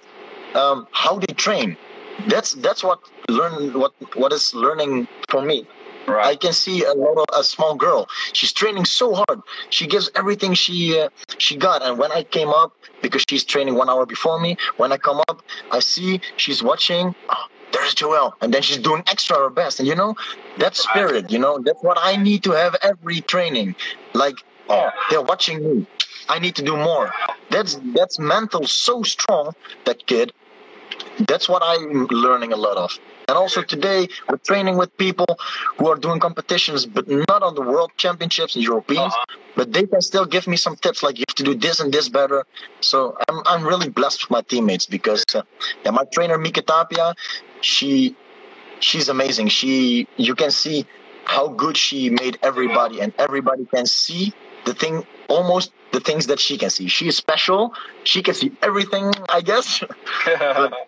[0.55, 1.77] um, how they train.
[2.27, 5.67] That's that's what learn what what is learning for me.
[6.07, 8.07] I can see a lot of a small girl.
[8.33, 9.41] She's training so hard.
[9.71, 11.81] She gives everything she uh, she got.
[11.81, 15.21] And when I came up, because she's training one hour before me, when I come
[15.27, 15.41] up,
[15.71, 17.15] I see she's watching.
[17.29, 19.79] Oh, there's Joel, and then she's doing extra her best.
[19.79, 20.15] And you know,
[20.59, 21.31] that spirit.
[21.31, 23.75] You know, that's what I need to have every training.
[24.13, 24.35] Like,
[24.69, 25.87] oh, they're watching me.
[26.29, 27.11] I need to do more.
[27.49, 29.53] That's that's mental so strong.
[29.85, 30.33] That kid.
[31.27, 32.97] That's what I'm learning a lot of.
[33.27, 35.25] And also today, we're training with people
[35.77, 39.13] who are doing competitions, but not on the world championships and Europeans.
[39.13, 39.37] Uh-huh.
[39.55, 41.91] But they can still give me some tips, like you have to do this and
[41.91, 42.45] this better.
[42.81, 45.41] So I'm I'm really blessed with my teammates because uh,
[45.83, 47.15] yeah, my trainer Mika Tapia,
[47.61, 48.15] she
[48.79, 49.47] she's amazing.
[49.47, 50.85] She you can see
[51.23, 54.33] how good she made everybody, and everybody can see
[54.65, 56.87] the thing almost the things that she can see.
[56.87, 57.73] She is special.
[58.03, 59.83] She can see everything, I guess.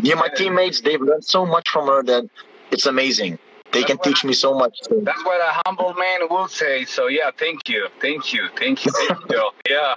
[0.00, 2.28] Yeah, my teammates, they've learned so much from her that
[2.70, 3.38] it's amazing.
[3.72, 4.78] They can teach me so much.
[4.82, 6.84] So, That's what a humble man will say.
[6.84, 9.50] So yeah, thank you, thank you, thank you, thank you.
[9.70, 9.94] Yeah.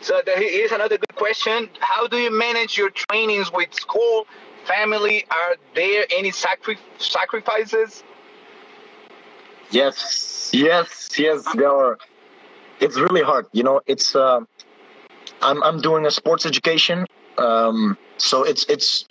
[0.00, 1.68] So there is another good question.
[1.80, 4.26] How do you manage your trainings with school,
[4.66, 5.24] family?
[5.30, 8.02] Are there any sacri- sacrifices?
[9.70, 11.98] yes, yes, yes, there are.
[12.80, 13.46] It's really hard.
[13.52, 14.14] You know, it's.
[14.14, 14.40] Uh,
[15.42, 17.06] I'm I'm doing a sports education,
[17.38, 19.06] um, so it's it's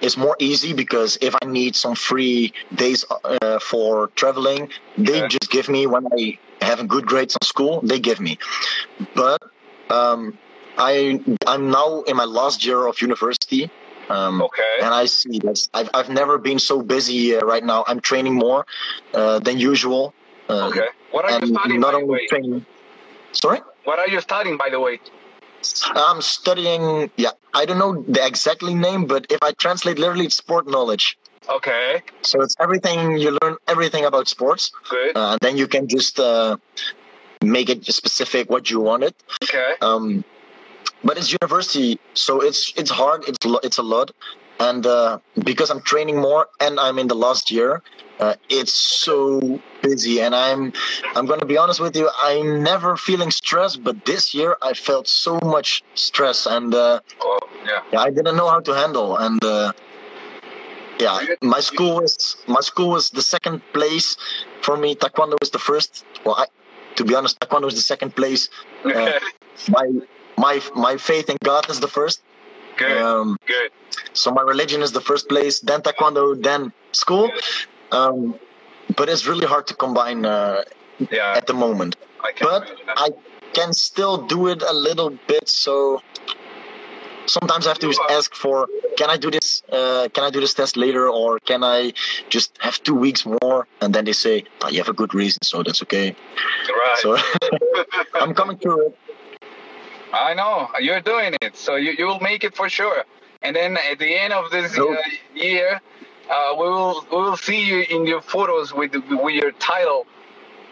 [0.00, 5.28] it's more easy because if I need some free days uh, for traveling, they Okay.
[5.28, 7.80] just give me when I have good grades on school.
[7.82, 8.38] They give me,
[9.14, 9.42] but
[9.90, 10.38] um,
[10.78, 13.70] I I'm now in my last year of university.
[14.08, 14.76] Um, Okay.
[14.80, 15.68] and I see this.
[15.74, 17.84] I've, I've never been so busy uh, right now.
[17.86, 18.64] I'm training more
[19.12, 20.14] uh, than usual.
[20.48, 20.88] Uh, Okay.
[21.10, 22.26] What are you studying, not only way?
[22.26, 22.64] training.
[23.32, 23.60] Sorry?
[23.84, 25.00] What are you studying, by the way?
[25.90, 30.36] I'm studying, yeah, I don't know the exactly name, but if I translate literally, it's
[30.36, 31.18] sport knowledge.
[31.48, 32.02] Okay.
[32.22, 34.70] So it's everything, you learn everything about sports.
[34.88, 35.16] Good.
[35.16, 36.56] Uh, then you can just uh,
[37.42, 39.14] make it specific what you want it.
[39.42, 39.74] Okay.
[39.80, 40.24] um,
[41.04, 43.22] but it's university, so it's it's hard.
[43.28, 44.10] It's it's a lot,
[44.60, 47.82] and uh, because I'm training more and I'm in the last year,
[48.20, 50.20] uh, it's so busy.
[50.20, 50.72] And I'm
[51.14, 52.08] I'm gonna be honest with you.
[52.22, 57.38] I'm never feeling stressed, but this year I felt so much stress, and uh, Oh,
[57.64, 57.80] yeah.
[57.92, 59.16] yeah, I didn't know how to handle.
[59.16, 59.72] And uh,
[60.98, 64.16] yeah, my school was my school was the second place
[64.62, 64.94] for me.
[64.94, 66.04] Taekwondo was the first.
[66.24, 66.46] Well, I,
[66.96, 68.48] to be honest, Taekwondo was the second place
[68.84, 69.12] Okay.
[69.70, 69.86] my
[70.36, 72.22] my my faith in God is the first.
[72.78, 72.96] Good.
[73.02, 73.70] Um, Good.
[74.12, 77.30] so my religion is the first place, then taekwondo, then school.
[77.92, 78.38] Um,
[78.96, 80.62] but it's really hard to combine uh,
[81.10, 81.34] Yeah.
[81.36, 81.96] at the moment.
[82.22, 82.70] I But.
[82.96, 83.08] I
[83.52, 85.48] can still do it a little bit.
[85.48, 86.02] So
[87.26, 89.62] sometimes I have to ask for, can I do this?
[89.70, 91.92] Uh, can I do this test later, or can I
[92.28, 93.66] just have two weeks more?
[93.80, 96.14] And then they say, oh, you have a good reason, so that's okay.
[96.68, 96.98] right.
[96.98, 97.16] So
[98.20, 98.98] I'm coming through it.
[100.12, 103.04] I know you're doing it, so you you will make it for sure.
[103.42, 104.98] And then at the end of this Nope.
[104.98, 105.80] uh, year,
[106.30, 110.06] uh, we will we will see you in your photos with with your title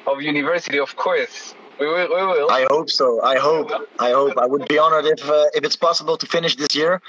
[0.06, 1.54] of university, of course.
[1.78, 2.08] We will.
[2.08, 2.50] We will.
[2.50, 3.22] I hope so.
[3.22, 3.70] I hope.
[3.98, 4.38] I hope.
[4.38, 7.02] I would be honored if uh, if it's possible to finish this year.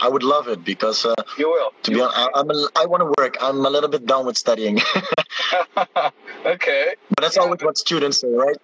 [0.00, 1.72] I would love it because uh, you will.
[1.82, 3.36] to be honest, I, I'm a, I want to work.
[3.42, 4.80] I'm a little bit down with studying,
[6.46, 6.94] okay.
[7.10, 8.56] but that's always what students say, right?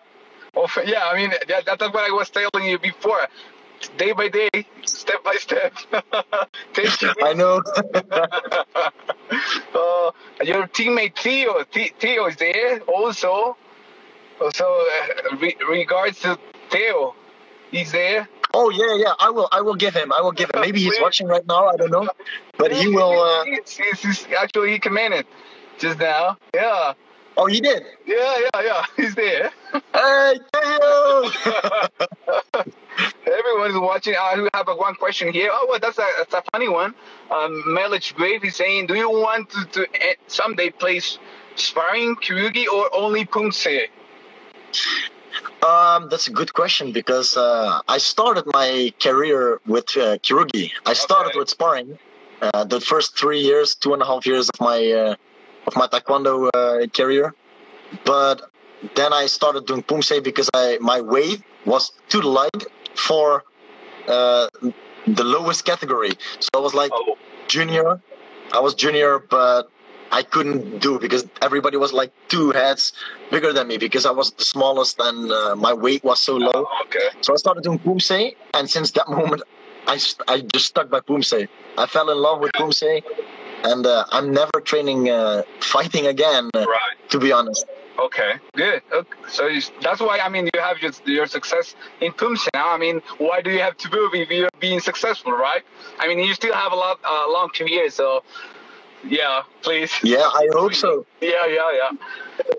[0.84, 1.04] Yeah.
[1.06, 3.20] I mean, that, that's what I was telling you before.
[3.96, 4.50] Day by day,
[4.84, 5.72] step by step.
[7.22, 7.62] I know.
[9.74, 10.10] uh,
[10.42, 11.64] your teammate Theo,
[11.98, 13.56] Theo is there also.
[14.40, 16.38] Also, uh, re- regards to
[16.70, 17.14] Theo,
[17.70, 18.26] he's there.
[18.54, 19.12] oh yeah, yeah.
[19.20, 19.48] I will.
[19.52, 20.12] I will give him.
[20.12, 20.60] I will give him.
[20.62, 21.68] Maybe he's watching right now.
[21.68, 22.08] I don't know,
[22.56, 23.20] but he will.
[23.20, 25.26] Uh, He's, he's, he's- actually, he commanded
[25.78, 26.38] just now.
[26.54, 26.94] Yeah,
[27.37, 27.83] oh, he did.
[28.07, 28.85] yeah, yeah, yeah.
[28.97, 29.51] He's there.
[29.95, 31.31] Hey, Theo!
[33.27, 34.14] Everyone is watching.
[34.16, 35.51] I have a one question here.
[35.53, 36.95] Oh, well, that's a that's a funny one.
[37.31, 41.01] Um, Melich Grave is saying, do you want to, to eh, someday play
[41.55, 43.87] sparring Kyugi or only Pumse?
[45.62, 50.71] Um, that's a good question because uh, I started my career with uh, Kirugi.
[50.87, 51.38] I started Okay.
[51.38, 51.99] with sparring.
[52.43, 55.14] Uh, the first three years, two and a half years of my uh,
[55.70, 57.35] of my taekwondo uh, career,
[58.04, 58.37] but
[58.94, 61.40] then I started doing pumse because I my weight
[61.72, 62.62] was too light
[63.06, 63.44] for
[64.09, 64.48] uh,
[65.18, 66.12] the lowest category.
[66.44, 67.16] So I was like Oh,
[67.48, 68.00] junior.
[68.52, 69.70] I was junior, but
[70.11, 72.92] I couldn't do because everybody was like two heads
[73.30, 76.66] bigger than me because I was the smallest and uh, my weight was so low.
[76.87, 77.09] okay.
[77.20, 79.42] So I started doing Pumse, and since that moment,
[79.87, 81.46] I, I just stuck by Pumse.
[81.78, 83.02] I fell in love with Pumse,
[83.64, 87.11] and uh, I'm never training uh, fighting again, uh, Right.
[87.11, 87.64] to be honest.
[87.99, 88.35] Okay.
[88.57, 88.83] Good.
[88.92, 89.18] Okay.
[89.29, 92.70] So you, that's why I mean you have your, your success in Pumse now.
[92.70, 95.62] I mean, why do you have to move if you're being successful, right?
[95.99, 98.23] I mean, you still have a lot uh, long career, so
[99.05, 99.92] yeah, please.
[100.03, 101.05] Yeah, I hope so.
[101.20, 101.90] Yeah, yeah, yeah.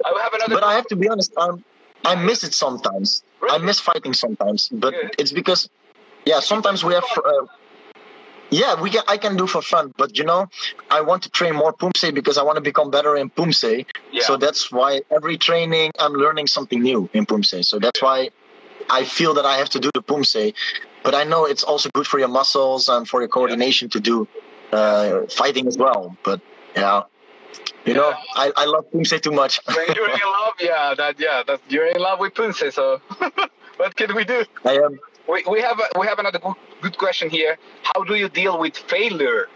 [0.05, 0.55] I have another.
[0.55, 1.63] But I have to be honest, um,
[2.05, 3.23] I miss it sometimes.
[3.41, 3.55] Really?
[3.55, 5.15] I miss fighting sometimes, but Good.
[5.17, 5.69] it's because,
[6.25, 7.05] yeah, sometimes we have.
[7.17, 7.45] Uh,
[8.51, 10.47] yeah, we can, I can do for fun, but you know,
[10.89, 13.85] I want to train more Pumse because I want to become better in Pumse.
[14.11, 14.23] yeah.
[14.23, 17.65] So that's why every training I'm learning something new in Pumse.
[17.65, 18.29] So that's why
[18.89, 20.53] I feel that I have to do the Pumse.
[21.03, 24.27] But I know it's also good for your muscles and for your coordination to do
[24.71, 26.15] uh, fighting as well.
[26.23, 26.41] But
[26.75, 27.03] yeah,
[27.85, 29.59] you know, I, I love Pumse too much.
[29.65, 32.73] when you're in love, yeah, that yeah, that you're in love with Pumse.
[32.73, 33.01] So
[33.77, 34.43] what can we do?
[34.65, 34.99] I am.
[35.27, 37.57] We, we have a, we have another good, good question here.
[37.83, 39.47] How do you deal with failure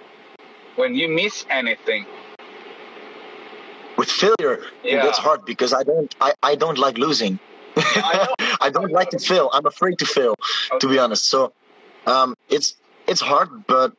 [0.75, 2.05] when you miss anything?
[3.97, 5.03] with failure Yeah.
[5.03, 7.39] that's hard because i don't i, I don't like losing
[7.77, 8.27] I.
[8.61, 10.35] I don't like to fail i'm afraid to fail
[10.79, 11.53] to be honest so
[12.05, 12.75] um it's
[13.07, 13.93] it's hard but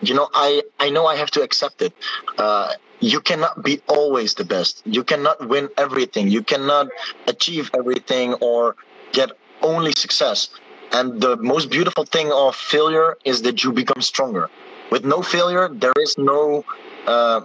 [0.00, 1.92] you know i i know i have to accept it
[2.38, 6.86] uh you cannot be always the best you cannot win everything you cannot
[7.26, 8.76] achieve everything or
[9.12, 9.30] get
[9.62, 10.48] only success
[10.92, 14.48] and the most beautiful thing of failure is that you become stronger
[14.90, 16.64] with no failure there is no
[17.06, 17.40] uh,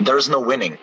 [0.00, 0.76] there is no winning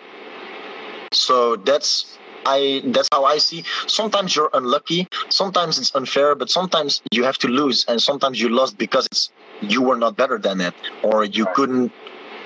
[1.12, 3.64] so that's I that's how I see.
[3.86, 8.48] Sometimes you're unlucky, sometimes it's unfair, but sometimes you have to lose, and sometimes you
[8.48, 11.92] lost because it's you were not better than it, or you couldn't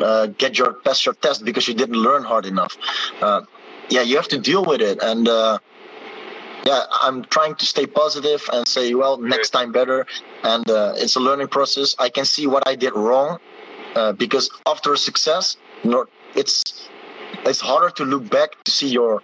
[0.01, 2.77] uh, get your pass your test because you didn't learn hard enough.
[3.21, 3.43] Uh,
[3.91, 5.59] yeah, you have to deal with it, and uh,
[6.65, 10.07] yeah, I'm trying to stay positive and say, well, next time better,
[10.45, 11.95] and uh, it's a learning process.
[11.99, 13.39] I can see what I did wrong
[13.97, 16.63] uh, because after a success, no, it's
[17.45, 19.23] it's harder to look back to see your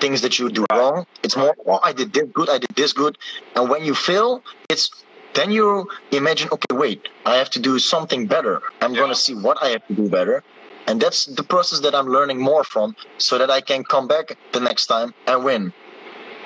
[0.00, 1.06] things that you do wrong.
[1.22, 3.16] It's more, oh, I did this good, I did this good.
[3.54, 4.90] And when you fail, it's
[5.34, 8.62] then you imagine, okay, wait, I have to do something better.
[8.80, 9.00] I'm Yeah.
[9.00, 10.42] going to see what I have to do better.
[10.86, 14.36] And that's the process that I'm learning more from so that I can come back
[14.52, 15.72] the next time and win.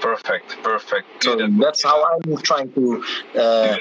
[0.00, 1.06] Perfect, perfect.
[1.22, 1.58] So Good.
[1.58, 3.04] that's how I'm trying to,
[3.38, 3.76] uh,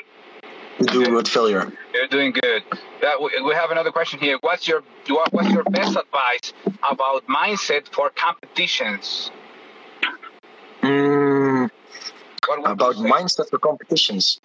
[0.80, 1.72] do with failure.
[1.94, 2.64] You're doing good.
[3.02, 4.38] Yeah, we, have another question here.
[4.42, 4.84] What's your
[5.32, 6.54] what's your best advice
[6.90, 9.32] about mindset for competitions?
[10.82, 11.70] Mm,
[12.48, 14.40] What would you about mindset for competitions.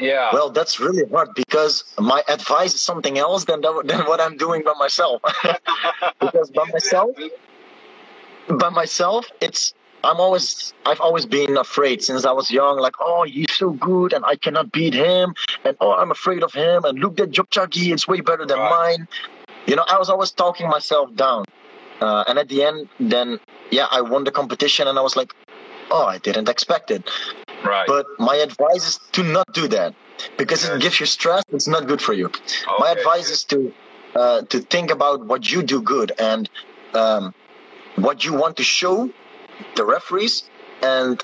[0.00, 0.30] Yeah.
[0.32, 4.62] Well, that's really hard because my advice is something else than than what I'm doing
[4.64, 5.22] by myself.
[6.20, 7.10] because by myself,
[8.48, 12.78] by myself, it's I'm always I've always been afraid since I was young.
[12.78, 15.34] Like, oh, he's so good, and I cannot beat him,
[15.64, 18.70] and oh, I'm afraid of him, and look at Jokchagi, it's way better than Right.
[18.98, 19.08] mine.
[19.66, 21.44] You know, I was always talking myself down,
[22.00, 23.40] uh, and at the end, then
[23.70, 25.32] yeah, I won the competition, and I was like,
[25.90, 27.02] oh, I didn't expect it.
[27.64, 27.86] right.
[27.86, 29.94] But my advice is to not do that.
[30.38, 30.74] because Okay.
[30.76, 31.42] it gives you stress.
[31.52, 32.30] It's not good for you.
[32.78, 33.58] My advice is to
[34.14, 36.48] uh, to think about what you do good and
[37.02, 37.34] um,
[38.06, 39.10] what you want to show
[39.76, 40.44] the referees
[40.82, 41.22] and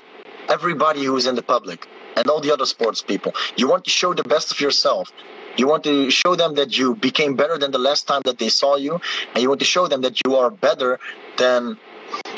[0.49, 3.33] everybody who is in the public and all the other sports people.
[3.55, 5.11] You want to show the best of yourself.
[5.57, 8.49] You want to show them that you became better than the last time that they
[8.49, 8.99] saw you,
[9.33, 10.99] and you want to show them that you are better
[11.37, 11.77] than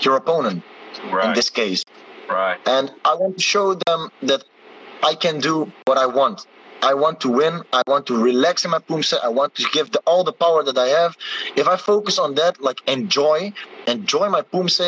[0.01, 0.63] your opponent
[1.23, 1.83] in this case.
[2.29, 2.57] Right.
[2.65, 4.43] And I want to show them that
[5.03, 6.47] I can do what I want.
[6.83, 7.61] I want to win.
[7.71, 9.13] I want to relax in my poomse.
[9.13, 11.15] I want to give the, all the power that I have.
[11.55, 13.53] If I focus on that, like enjoy,
[13.87, 14.81] enjoy my poomse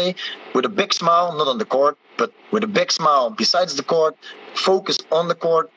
[0.54, 3.84] with a big smile, not on the court, but with a big smile besides the
[3.84, 4.18] court,
[4.56, 5.72] focus on the court,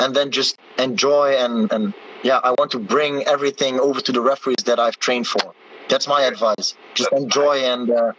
[0.00, 1.94] and then just enjoy and, and
[2.24, 5.54] yeah, I want to bring everything over to the referees that I've trained for.
[5.88, 6.74] That's my advice.
[6.94, 8.12] Just enjoy and uh,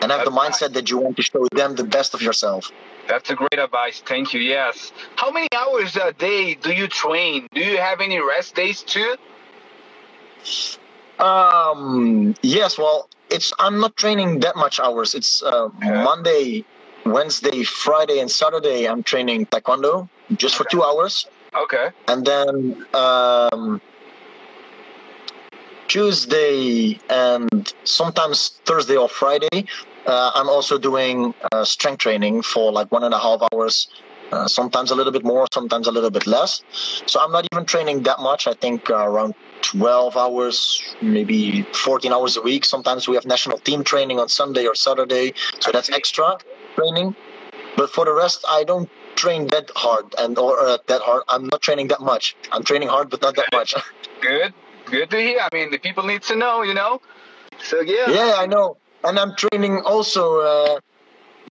[0.00, 2.70] and have the mindset that you want to show them the best of yourself.
[3.08, 4.00] That's a great advice.
[4.04, 4.40] Thank you.
[4.40, 4.92] Yes.
[5.16, 7.46] How many hours a day do you train?
[7.54, 9.16] Do you have any rest days too?
[11.18, 12.34] Um.
[12.42, 12.78] Yes.
[12.78, 13.52] Well, it's.
[13.58, 15.14] I'm not training that much hours.
[15.14, 16.04] It's uh, Yeah.
[16.04, 16.64] Monday,
[17.04, 18.86] Wednesday, Friday, and Saturday.
[18.86, 21.88] I'm training taekwondo just for two hours, Okay.
[22.06, 23.80] and then um,
[25.88, 29.64] Tuesday and sometimes Thursday or Friday.
[30.06, 33.88] Uh, I'm also doing uh, strength training for like one and a half hours.
[34.30, 36.62] Uh, sometimes a little bit more, sometimes a little bit less.
[37.06, 38.46] So I'm not even training that much.
[38.46, 42.66] I think uh, around 12 hours, maybe 14 hours a week.
[42.66, 46.36] Sometimes we have national team training on Sunday or Saturday, so that's extra
[46.76, 47.16] training.
[47.76, 51.22] But for the rest, I don't train that hard and or uh, that hard.
[51.28, 52.36] I'm not training that much.
[52.52, 53.74] I'm training hard, but not that much.
[54.20, 54.52] Good.
[54.90, 55.38] Good to hear.
[55.40, 57.00] I mean, the people need to know, you know.
[57.62, 58.10] So yeah.
[58.10, 58.76] yeah, I know.
[59.04, 60.80] And I'm training also uh,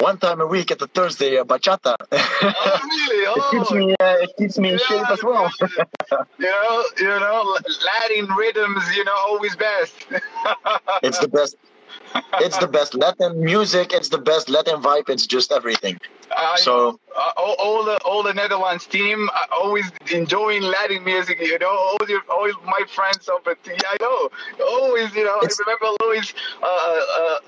[0.01, 1.97] one time a week at the Thursday uh, bachata.
[2.43, 3.25] Oh really?
[3.25, 3.75] it keeps Oh.
[3.75, 5.51] me uh, it keeps me in shape as well.
[6.39, 7.57] you know, you know,
[7.87, 9.95] Latin rhythms, you know, always best.
[11.03, 11.57] it's the best.
[12.41, 13.93] It's the best Latin music.
[13.93, 15.09] It's the best Latin vibe.
[15.09, 15.99] It's just everything.
[16.57, 21.41] So uh, all, all the all the Netherlands team uh, always enjoying Latin music.
[21.41, 24.31] You know, all your all my friends yeah, I know.
[24.65, 27.39] Always, you know, It's- I remember Louis, uh, uh,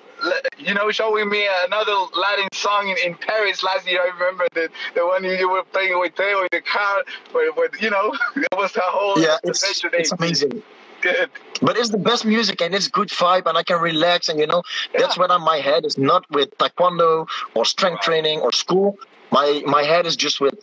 [0.59, 4.01] you know, showing me another Latin song in, in Paris last year.
[4.03, 7.53] I remember the the one you, you were playing with Theo in the car, where,
[7.53, 9.62] where you know, it was a whole yeah, it's
[9.93, 10.62] it's amazing.
[11.01, 11.30] Good.
[11.62, 14.46] But it's the best music and it's good vibe and I can relax and you
[14.46, 14.62] know
[14.96, 15.22] that's Yeah.
[15.22, 18.03] when I'm, my head is not with taekwondo or strength Right.
[18.03, 18.99] training or school.
[19.30, 20.59] My my head is just with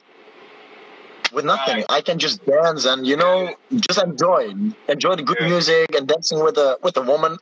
[1.33, 1.77] with nothing.
[1.77, 1.85] Right.
[1.89, 3.55] I can just dance and you know
[3.87, 4.53] just enjoy
[4.87, 7.37] enjoy the good music and dancing with a with a woman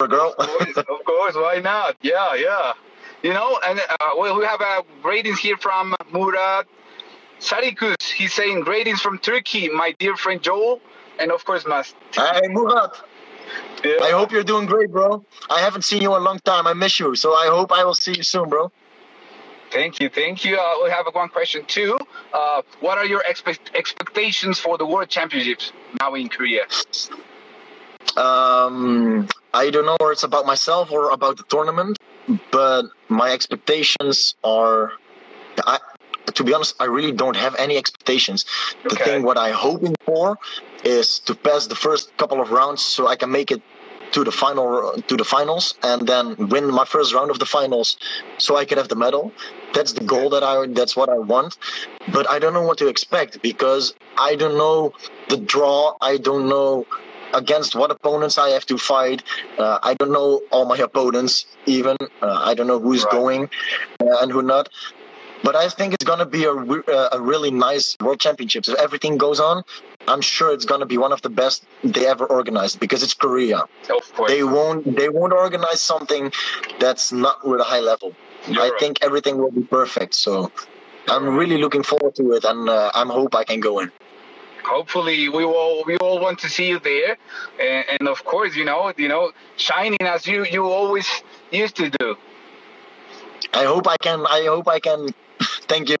[0.00, 0.34] or a girl.
[0.38, 1.96] Of course, of course, why not?
[2.02, 2.72] Yeah, yeah.
[3.22, 6.66] You know, and uh, we we have a ratings here from Murat
[7.40, 8.02] Sarikus.
[8.10, 10.80] He's saying ratings from Turkey, my dear friend Joel,
[11.18, 11.94] and of course Mas.
[12.14, 12.92] hey Murat,
[13.84, 14.02] Yeah.
[14.02, 15.24] I hope you're doing great, bro.
[15.50, 16.66] I haven't seen you in a long time.
[16.66, 18.72] I miss you, so I hope I will see you soon, bro.
[19.70, 20.56] Thank you, thank you.
[20.56, 21.98] Uh, we have one question too.
[22.32, 26.62] Uh, what are your expect- expectations for the World Championships now in Korea?
[28.16, 31.98] Um, I don't know if it's about myself or about the tournament,
[32.50, 34.92] but my expectations are.
[35.66, 35.78] I,
[36.34, 38.44] to be honest, I really don't have any expectations.
[38.84, 39.04] The Okay.
[39.04, 40.38] thing what I'm hoping for
[40.84, 43.62] is to pass the first couple of rounds so I can make it
[44.12, 47.96] to the final to the finals and then win my first round of the finals
[48.38, 49.32] so I can have the medal.
[49.74, 51.56] That's the goal that I that's what I want.
[52.12, 54.92] But I don't know what to expect because I don't know
[55.28, 55.96] the draw.
[56.00, 56.86] I don't know
[57.34, 59.22] against what opponents I have to fight.
[59.58, 61.96] Uh, I don't know all my opponents even.
[62.22, 63.10] Uh, I don't know who's Right.
[63.10, 63.42] going
[64.00, 64.68] uh, and who not.
[65.42, 68.68] But I think it's gonna be a, uh, a really nice World Championships.
[68.68, 69.62] If everything goes on,
[70.08, 73.60] I'm sure it's gonna be one of the best they ever organized because it's Korea.
[73.90, 74.30] Of course.
[74.30, 76.32] They won't they won't organize something
[76.80, 78.14] that's not with a high level.
[78.48, 78.80] You're I right.
[78.80, 80.14] think everything will be perfect.
[80.14, 80.50] So
[81.08, 83.92] I'm really looking forward to it, and uh, I'm hope I can go in.
[84.64, 87.16] hopefully we all we all want to see you there
[87.60, 91.08] and, and of course you know you know shining as you you always
[91.52, 92.16] used to do
[93.52, 94.26] I hope I can.
[94.26, 95.08] I hope I can.
[95.68, 95.96] Thank you.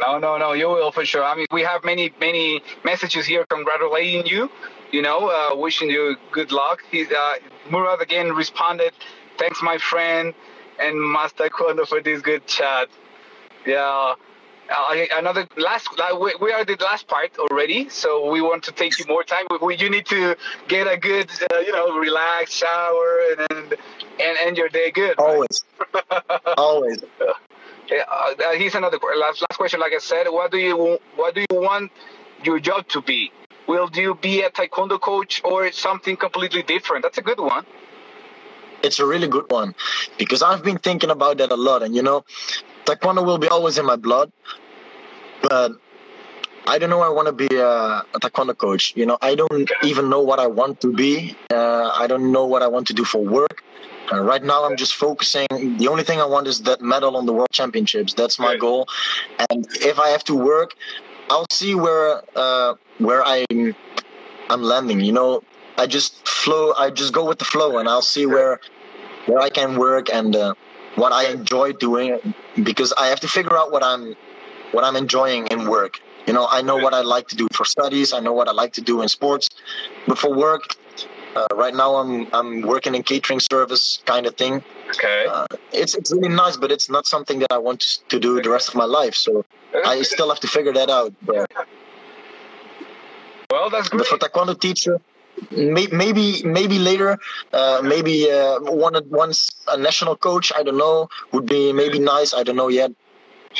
[0.00, 3.44] no no no you will for sure i mean we have many many messages here
[3.54, 4.50] congratulating you
[4.92, 7.34] you know uh, wishing you good luck he's uh
[7.70, 8.92] Murat again responded
[9.38, 10.34] thanks my friend
[10.78, 12.88] and master Kondo for this good chat
[13.66, 14.14] yeah
[14.70, 18.72] uh, another last like, we, we are the last part already so we want to
[18.72, 20.36] take you more time we, we- you need to
[20.68, 23.68] get a good uh, you know relax shower and and
[24.24, 25.48] and end your day good right?
[26.58, 26.98] Always.
[27.90, 28.02] Always.
[28.40, 29.80] uh, here's another last, last question.
[29.80, 31.92] Like I said, what do you what do you want
[32.44, 33.30] your job to be?
[33.66, 37.02] Will you be a taekwondo coach or something completely different?
[37.02, 37.64] That's a good one.
[38.82, 39.74] It's a really good one
[40.18, 42.24] because I've been thinking about that a lot, and you know,
[42.84, 44.30] taekwondo will be always in my blood,
[45.42, 45.72] but
[46.68, 47.00] I don't know.
[47.00, 48.92] I want to be a, a, taekwondo coach.
[48.96, 51.36] You know, I don't even know what I want to be.
[51.52, 53.62] Uh, I don't know what I want to do for work.
[54.12, 55.46] Uh, right now, I'm just focusing.
[55.50, 58.14] The only thing I want is that medal on the World Championships.
[58.14, 58.88] That's my goal.
[59.50, 60.74] And if I have to work,
[61.30, 63.74] I'll see where uh, where I'm
[64.48, 65.00] I'm landing.
[65.00, 65.42] You know,
[65.76, 66.72] I just flow.
[66.78, 68.60] I just go with the flow, and I'll see where
[69.26, 70.54] where I can work and uh,
[70.94, 72.34] what I enjoy doing.
[72.62, 74.14] Because I have to figure out what I'm
[74.72, 76.00] what I'm enjoying in work.
[76.26, 78.12] You know, I know what I like to do for studies.
[78.12, 79.48] I know what I like to do in sports,
[80.08, 80.62] but for work,
[81.36, 84.62] uh, right now, I'm I'm working in catering service kind of thing.
[84.90, 85.26] Okay.
[85.28, 88.50] Uh, it's it's really nice, but it's not something that I want to do the
[88.50, 89.14] rest of my life.
[89.14, 89.44] So
[89.84, 91.12] I still have to figure that out.
[91.22, 91.50] But,
[93.50, 93.98] well, that's great.
[93.98, 94.98] But for taekwondo teacher,
[95.50, 97.18] maybe maybe later,
[97.52, 100.52] uh, maybe uh, one once a national coach.
[100.56, 101.10] I don't know.
[101.32, 102.32] Would be maybe nice.
[102.32, 102.92] I don't know yet.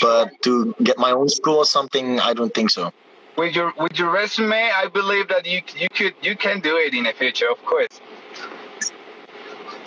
[0.01, 2.93] But to get my own school or something, I don't think so
[3.37, 6.95] with your with your resume, I believe that you you could you can do it
[6.95, 8.01] in the future, of course.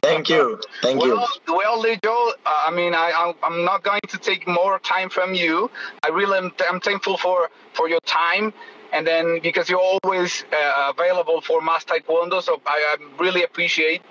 [0.01, 1.55] Thank you, thank well, you.
[1.55, 5.69] Well, Joel, uh, I mean, I I'm not going to take more time from you.
[6.03, 8.53] I really am I'm thankful for for your time,
[8.93, 14.01] and then because you're always uh, available for Mas Taekwondo, so I, I really appreciate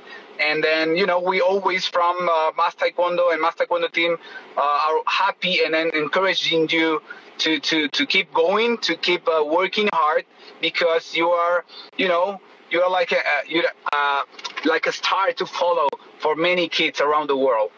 [0.40, 4.16] and then you know we always from uh, Mas Taekwondo and Mas Taekwondo team
[4.56, 7.02] uh, are happy and then encouraging you
[7.38, 10.24] to to to keep going, to keep uh, working hard
[10.60, 11.64] because you are
[11.96, 14.22] you know you are like a you uh,
[14.64, 17.70] like a star to follow for many kids around the world.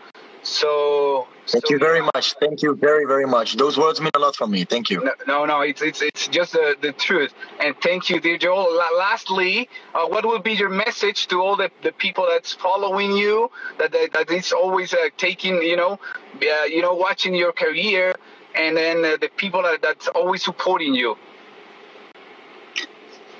[0.42, 2.34] So thank so, you very much.
[2.40, 3.56] Thank you very very much.
[3.56, 4.64] Those words mean a lot for me.
[4.64, 5.04] Thank you.
[5.04, 7.34] No, no, no it's it's it's just the, the truth.
[7.60, 8.74] And thank you, dear Joel.
[8.98, 13.50] lastly, uh, what would be your message to all the, the people that's following you?
[13.78, 16.00] That that, that is always uh, taking you know,
[16.42, 18.14] uh, you know, watching your career
[18.54, 21.16] and then uh, the people that, that's always supporting you?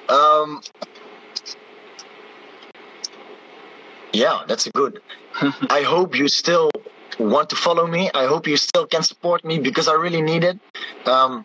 [0.09, 0.61] Um,
[4.13, 5.01] yeah, that's a good.
[5.71, 6.71] I hope you still
[7.19, 8.11] want to follow me.
[8.15, 10.59] I hope you still can support me because I really need it.
[11.07, 11.45] Um,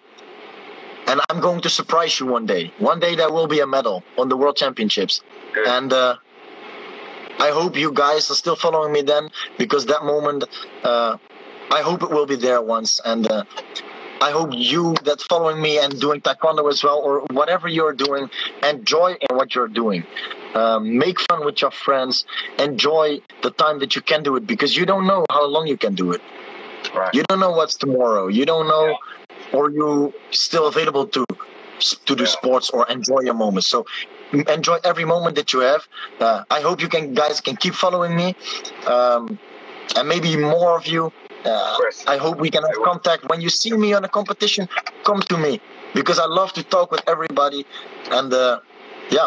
[1.08, 2.74] and I'm going to surprise you one day.
[2.80, 5.22] One day there will be a medal on the World Championships,
[5.54, 5.68] Good.
[5.68, 6.16] and uh,
[7.40, 10.46] I hope you guys are still following me then because that moment
[10.84, 11.18] uh,
[11.72, 13.44] I hope it will be there once, and uh,
[14.22, 18.30] I hope you that following me and doing taekwondo as well, or whatever you're doing,
[18.64, 20.04] enjoy in what you're doing.
[20.54, 22.26] Um, make fun with your friends.
[22.60, 25.78] Enjoy the time that you can do it because you don't know how long you
[25.78, 26.22] can do it.
[26.96, 27.14] Right.
[27.14, 28.28] You don't know what's tomorrow.
[28.28, 29.58] You don't know, yeah.
[29.60, 31.26] or you still available to
[32.06, 32.30] to do yeah.
[32.30, 33.68] sports or enjoy your moments.
[33.68, 33.86] So
[34.32, 35.88] enjoy every moment that you have.
[36.20, 38.36] Uh, I hope you can guys can keep following me,
[38.88, 39.38] um,
[39.96, 41.12] and maybe more of you
[41.46, 41.78] uh,
[42.08, 43.30] I hope we can have contact.
[43.30, 44.68] When you see me on a competition,
[45.04, 45.62] come to me
[45.94, 47.66] because I love to talk with everybody.
[48.12, 48.60] And uh,
[49.10, 49.26] yeah,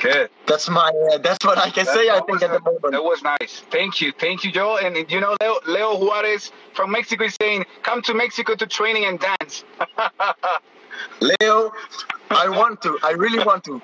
[0.00, 0.30] Good.
[0.46, 0.90] That's my.
[1.12, 2.08] Uh, that's what I can that, say.
[2.10, 2.92] I think at the moment.
[2.92, 3.62] That was nice.
[3.70, 4.12] Thank you.
[4.12, 4.76] Thank you, Joe.
[4.76, 9.06] And you know, Leo, Leo Juarez from Mexico is saying, "Come to Mexico to training
[9.06, 9.64] and dance."
[11.20, 11.72] Leo,
[12.30, 12.98] I want to.
[13.02, 13.80] I really want to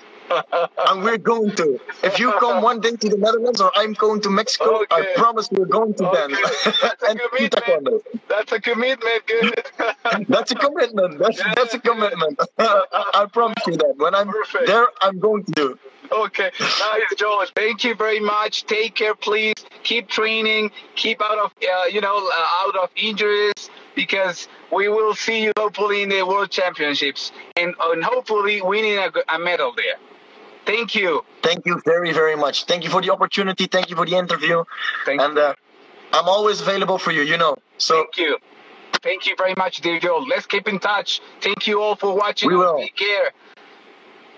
[0.89, 1.81] and we're going to.
[2.03, 4.87] If you come one day to the Netherlands or I'm going to Mexico, okay.
[4.91, 6.35] I promise we're going to okay.
[6.83, 8.03] That's a commitment.
[8.29, 9.27] That's a commitment.
[9.27, 9.65] Good.
[10.29, 11.19] that's a commitment.
[11.19, 11.55] That's yeah.
[11.55, 12.41] that's a commitment.
[12.59, 13.95] I, promise you that.
[13.97, 14.67] When I'm Perfect.
[14.67, 15.79] there, I'm going to do.
[16.11, 17.47] Okay, nice, Joel.
[17.55, 18.65] Thank you very much.
[18.65, 19.55] Take care, please.
[19.83, 20.71] Keep training.
[20.95, 25.53] Keep out of uh, you know uh, out of injuries because we will see you
[25.57, 29.97] hopefully in the World Championships and, and hopefully winning a, a medal there.
[30.65, 31.25] Thank you.
[31.43, 32.65] Thank you very, very much.
[32.65, 33.67] Thank you for the opportunity.
[33.67, 34.65] Thank you for the interview.
[35.05, 35.55] Thank and uh,
[36.13, 37.57] I'm always available for you, you know.
[37.79, 38.39] So Thank you.
[39.03, 40.27] Thank you very much, dear Joel.
[40.29, 41.21] Let's keep in touch.
[41.41, 42.49] Thank you all for watching.
[42.49, 42.79] We will.
[42.79, 43.33] Take care.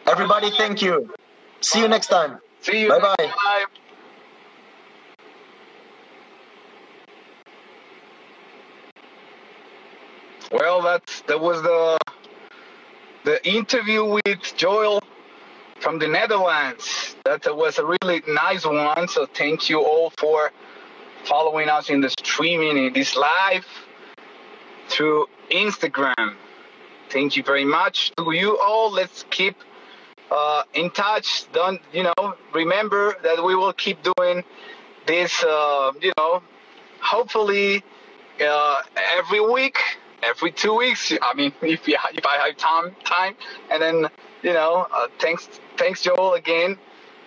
[0.07, 1.13] Everybody, thank you.
[1.61, 2.39] See you next time.
[2.61, 2.89] See you.
[2.89, 3.15] Bye-bye.
[3.19, 3.65] Bye.
[10.53, 11.99] Well, that's that was the
[13.25, 15.03] the interview with Joel
[15.81, 17.17] from the Netherlands.
[17.25, 19.09] That was a really nice one.
[19.09, 20.51] So thank you all for
[21.25, 23.67] following us in the streaming in this live
[24.89, 26.35] through Instagram.
[27.11, 28.91] Thank you very much to you all.
[28.91, 29.57] Let's keep
[30.31, 31.51] uh, in touch.
[31.53, 32.35] Don't you know?
[32.53, 34.45] Remember that we will keep doing
[35.07, 35.43] this.
[35.45, 36.43] Uh, you know,
[37.01, 37.83] hopefully
[38.41, 38.83] uh,
[39.17, 39.79] every week,
[40.23, 41.13] every two weeks.
[41.23, 43.35] I mean, if you, if I have time, time,
[43.71, 44.09] and then
[44.45, 46.77] you know, uh, thanks, thanks Joel again,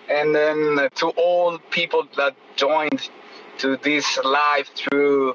[0.08, 3.10] and then to all people that joined
[3.58, 5.34] to this live through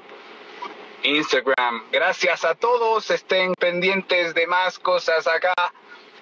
[1.04, 1.82] Instagram.
[1.92, 3.10] Gracias a todos.
[3.10, 5.54] Estén pendientes de más cosas acá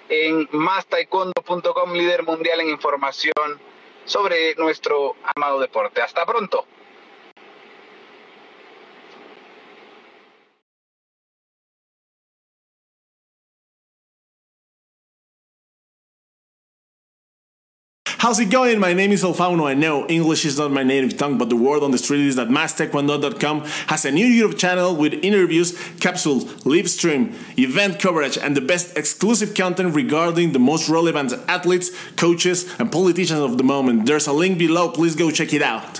[0.09, 3.33] en mastaekwondo.com, líder mundial en información
[4.03, 6.01] sobre nuestro amado deporte.
[6.01, 6.65] Hasta pronto.
[18.23, 18.79] How's it going?
[18.79, 19.67] My name is Alfauno.
[19.67, 22.37] I know English is not my native tongue, but the word on the street is
[22.37, 28.55] that MasTaekwondo.com has a new YouTube channel with interviews, capsules, live stream, event coverage, and
[28.55, 34.05] the best exclusive content regarding the most relevant athletes, coaches, and politicians of the moment.
[34.05, 34.87] There's a link below.
[34.87, 35.99] Please go check it out.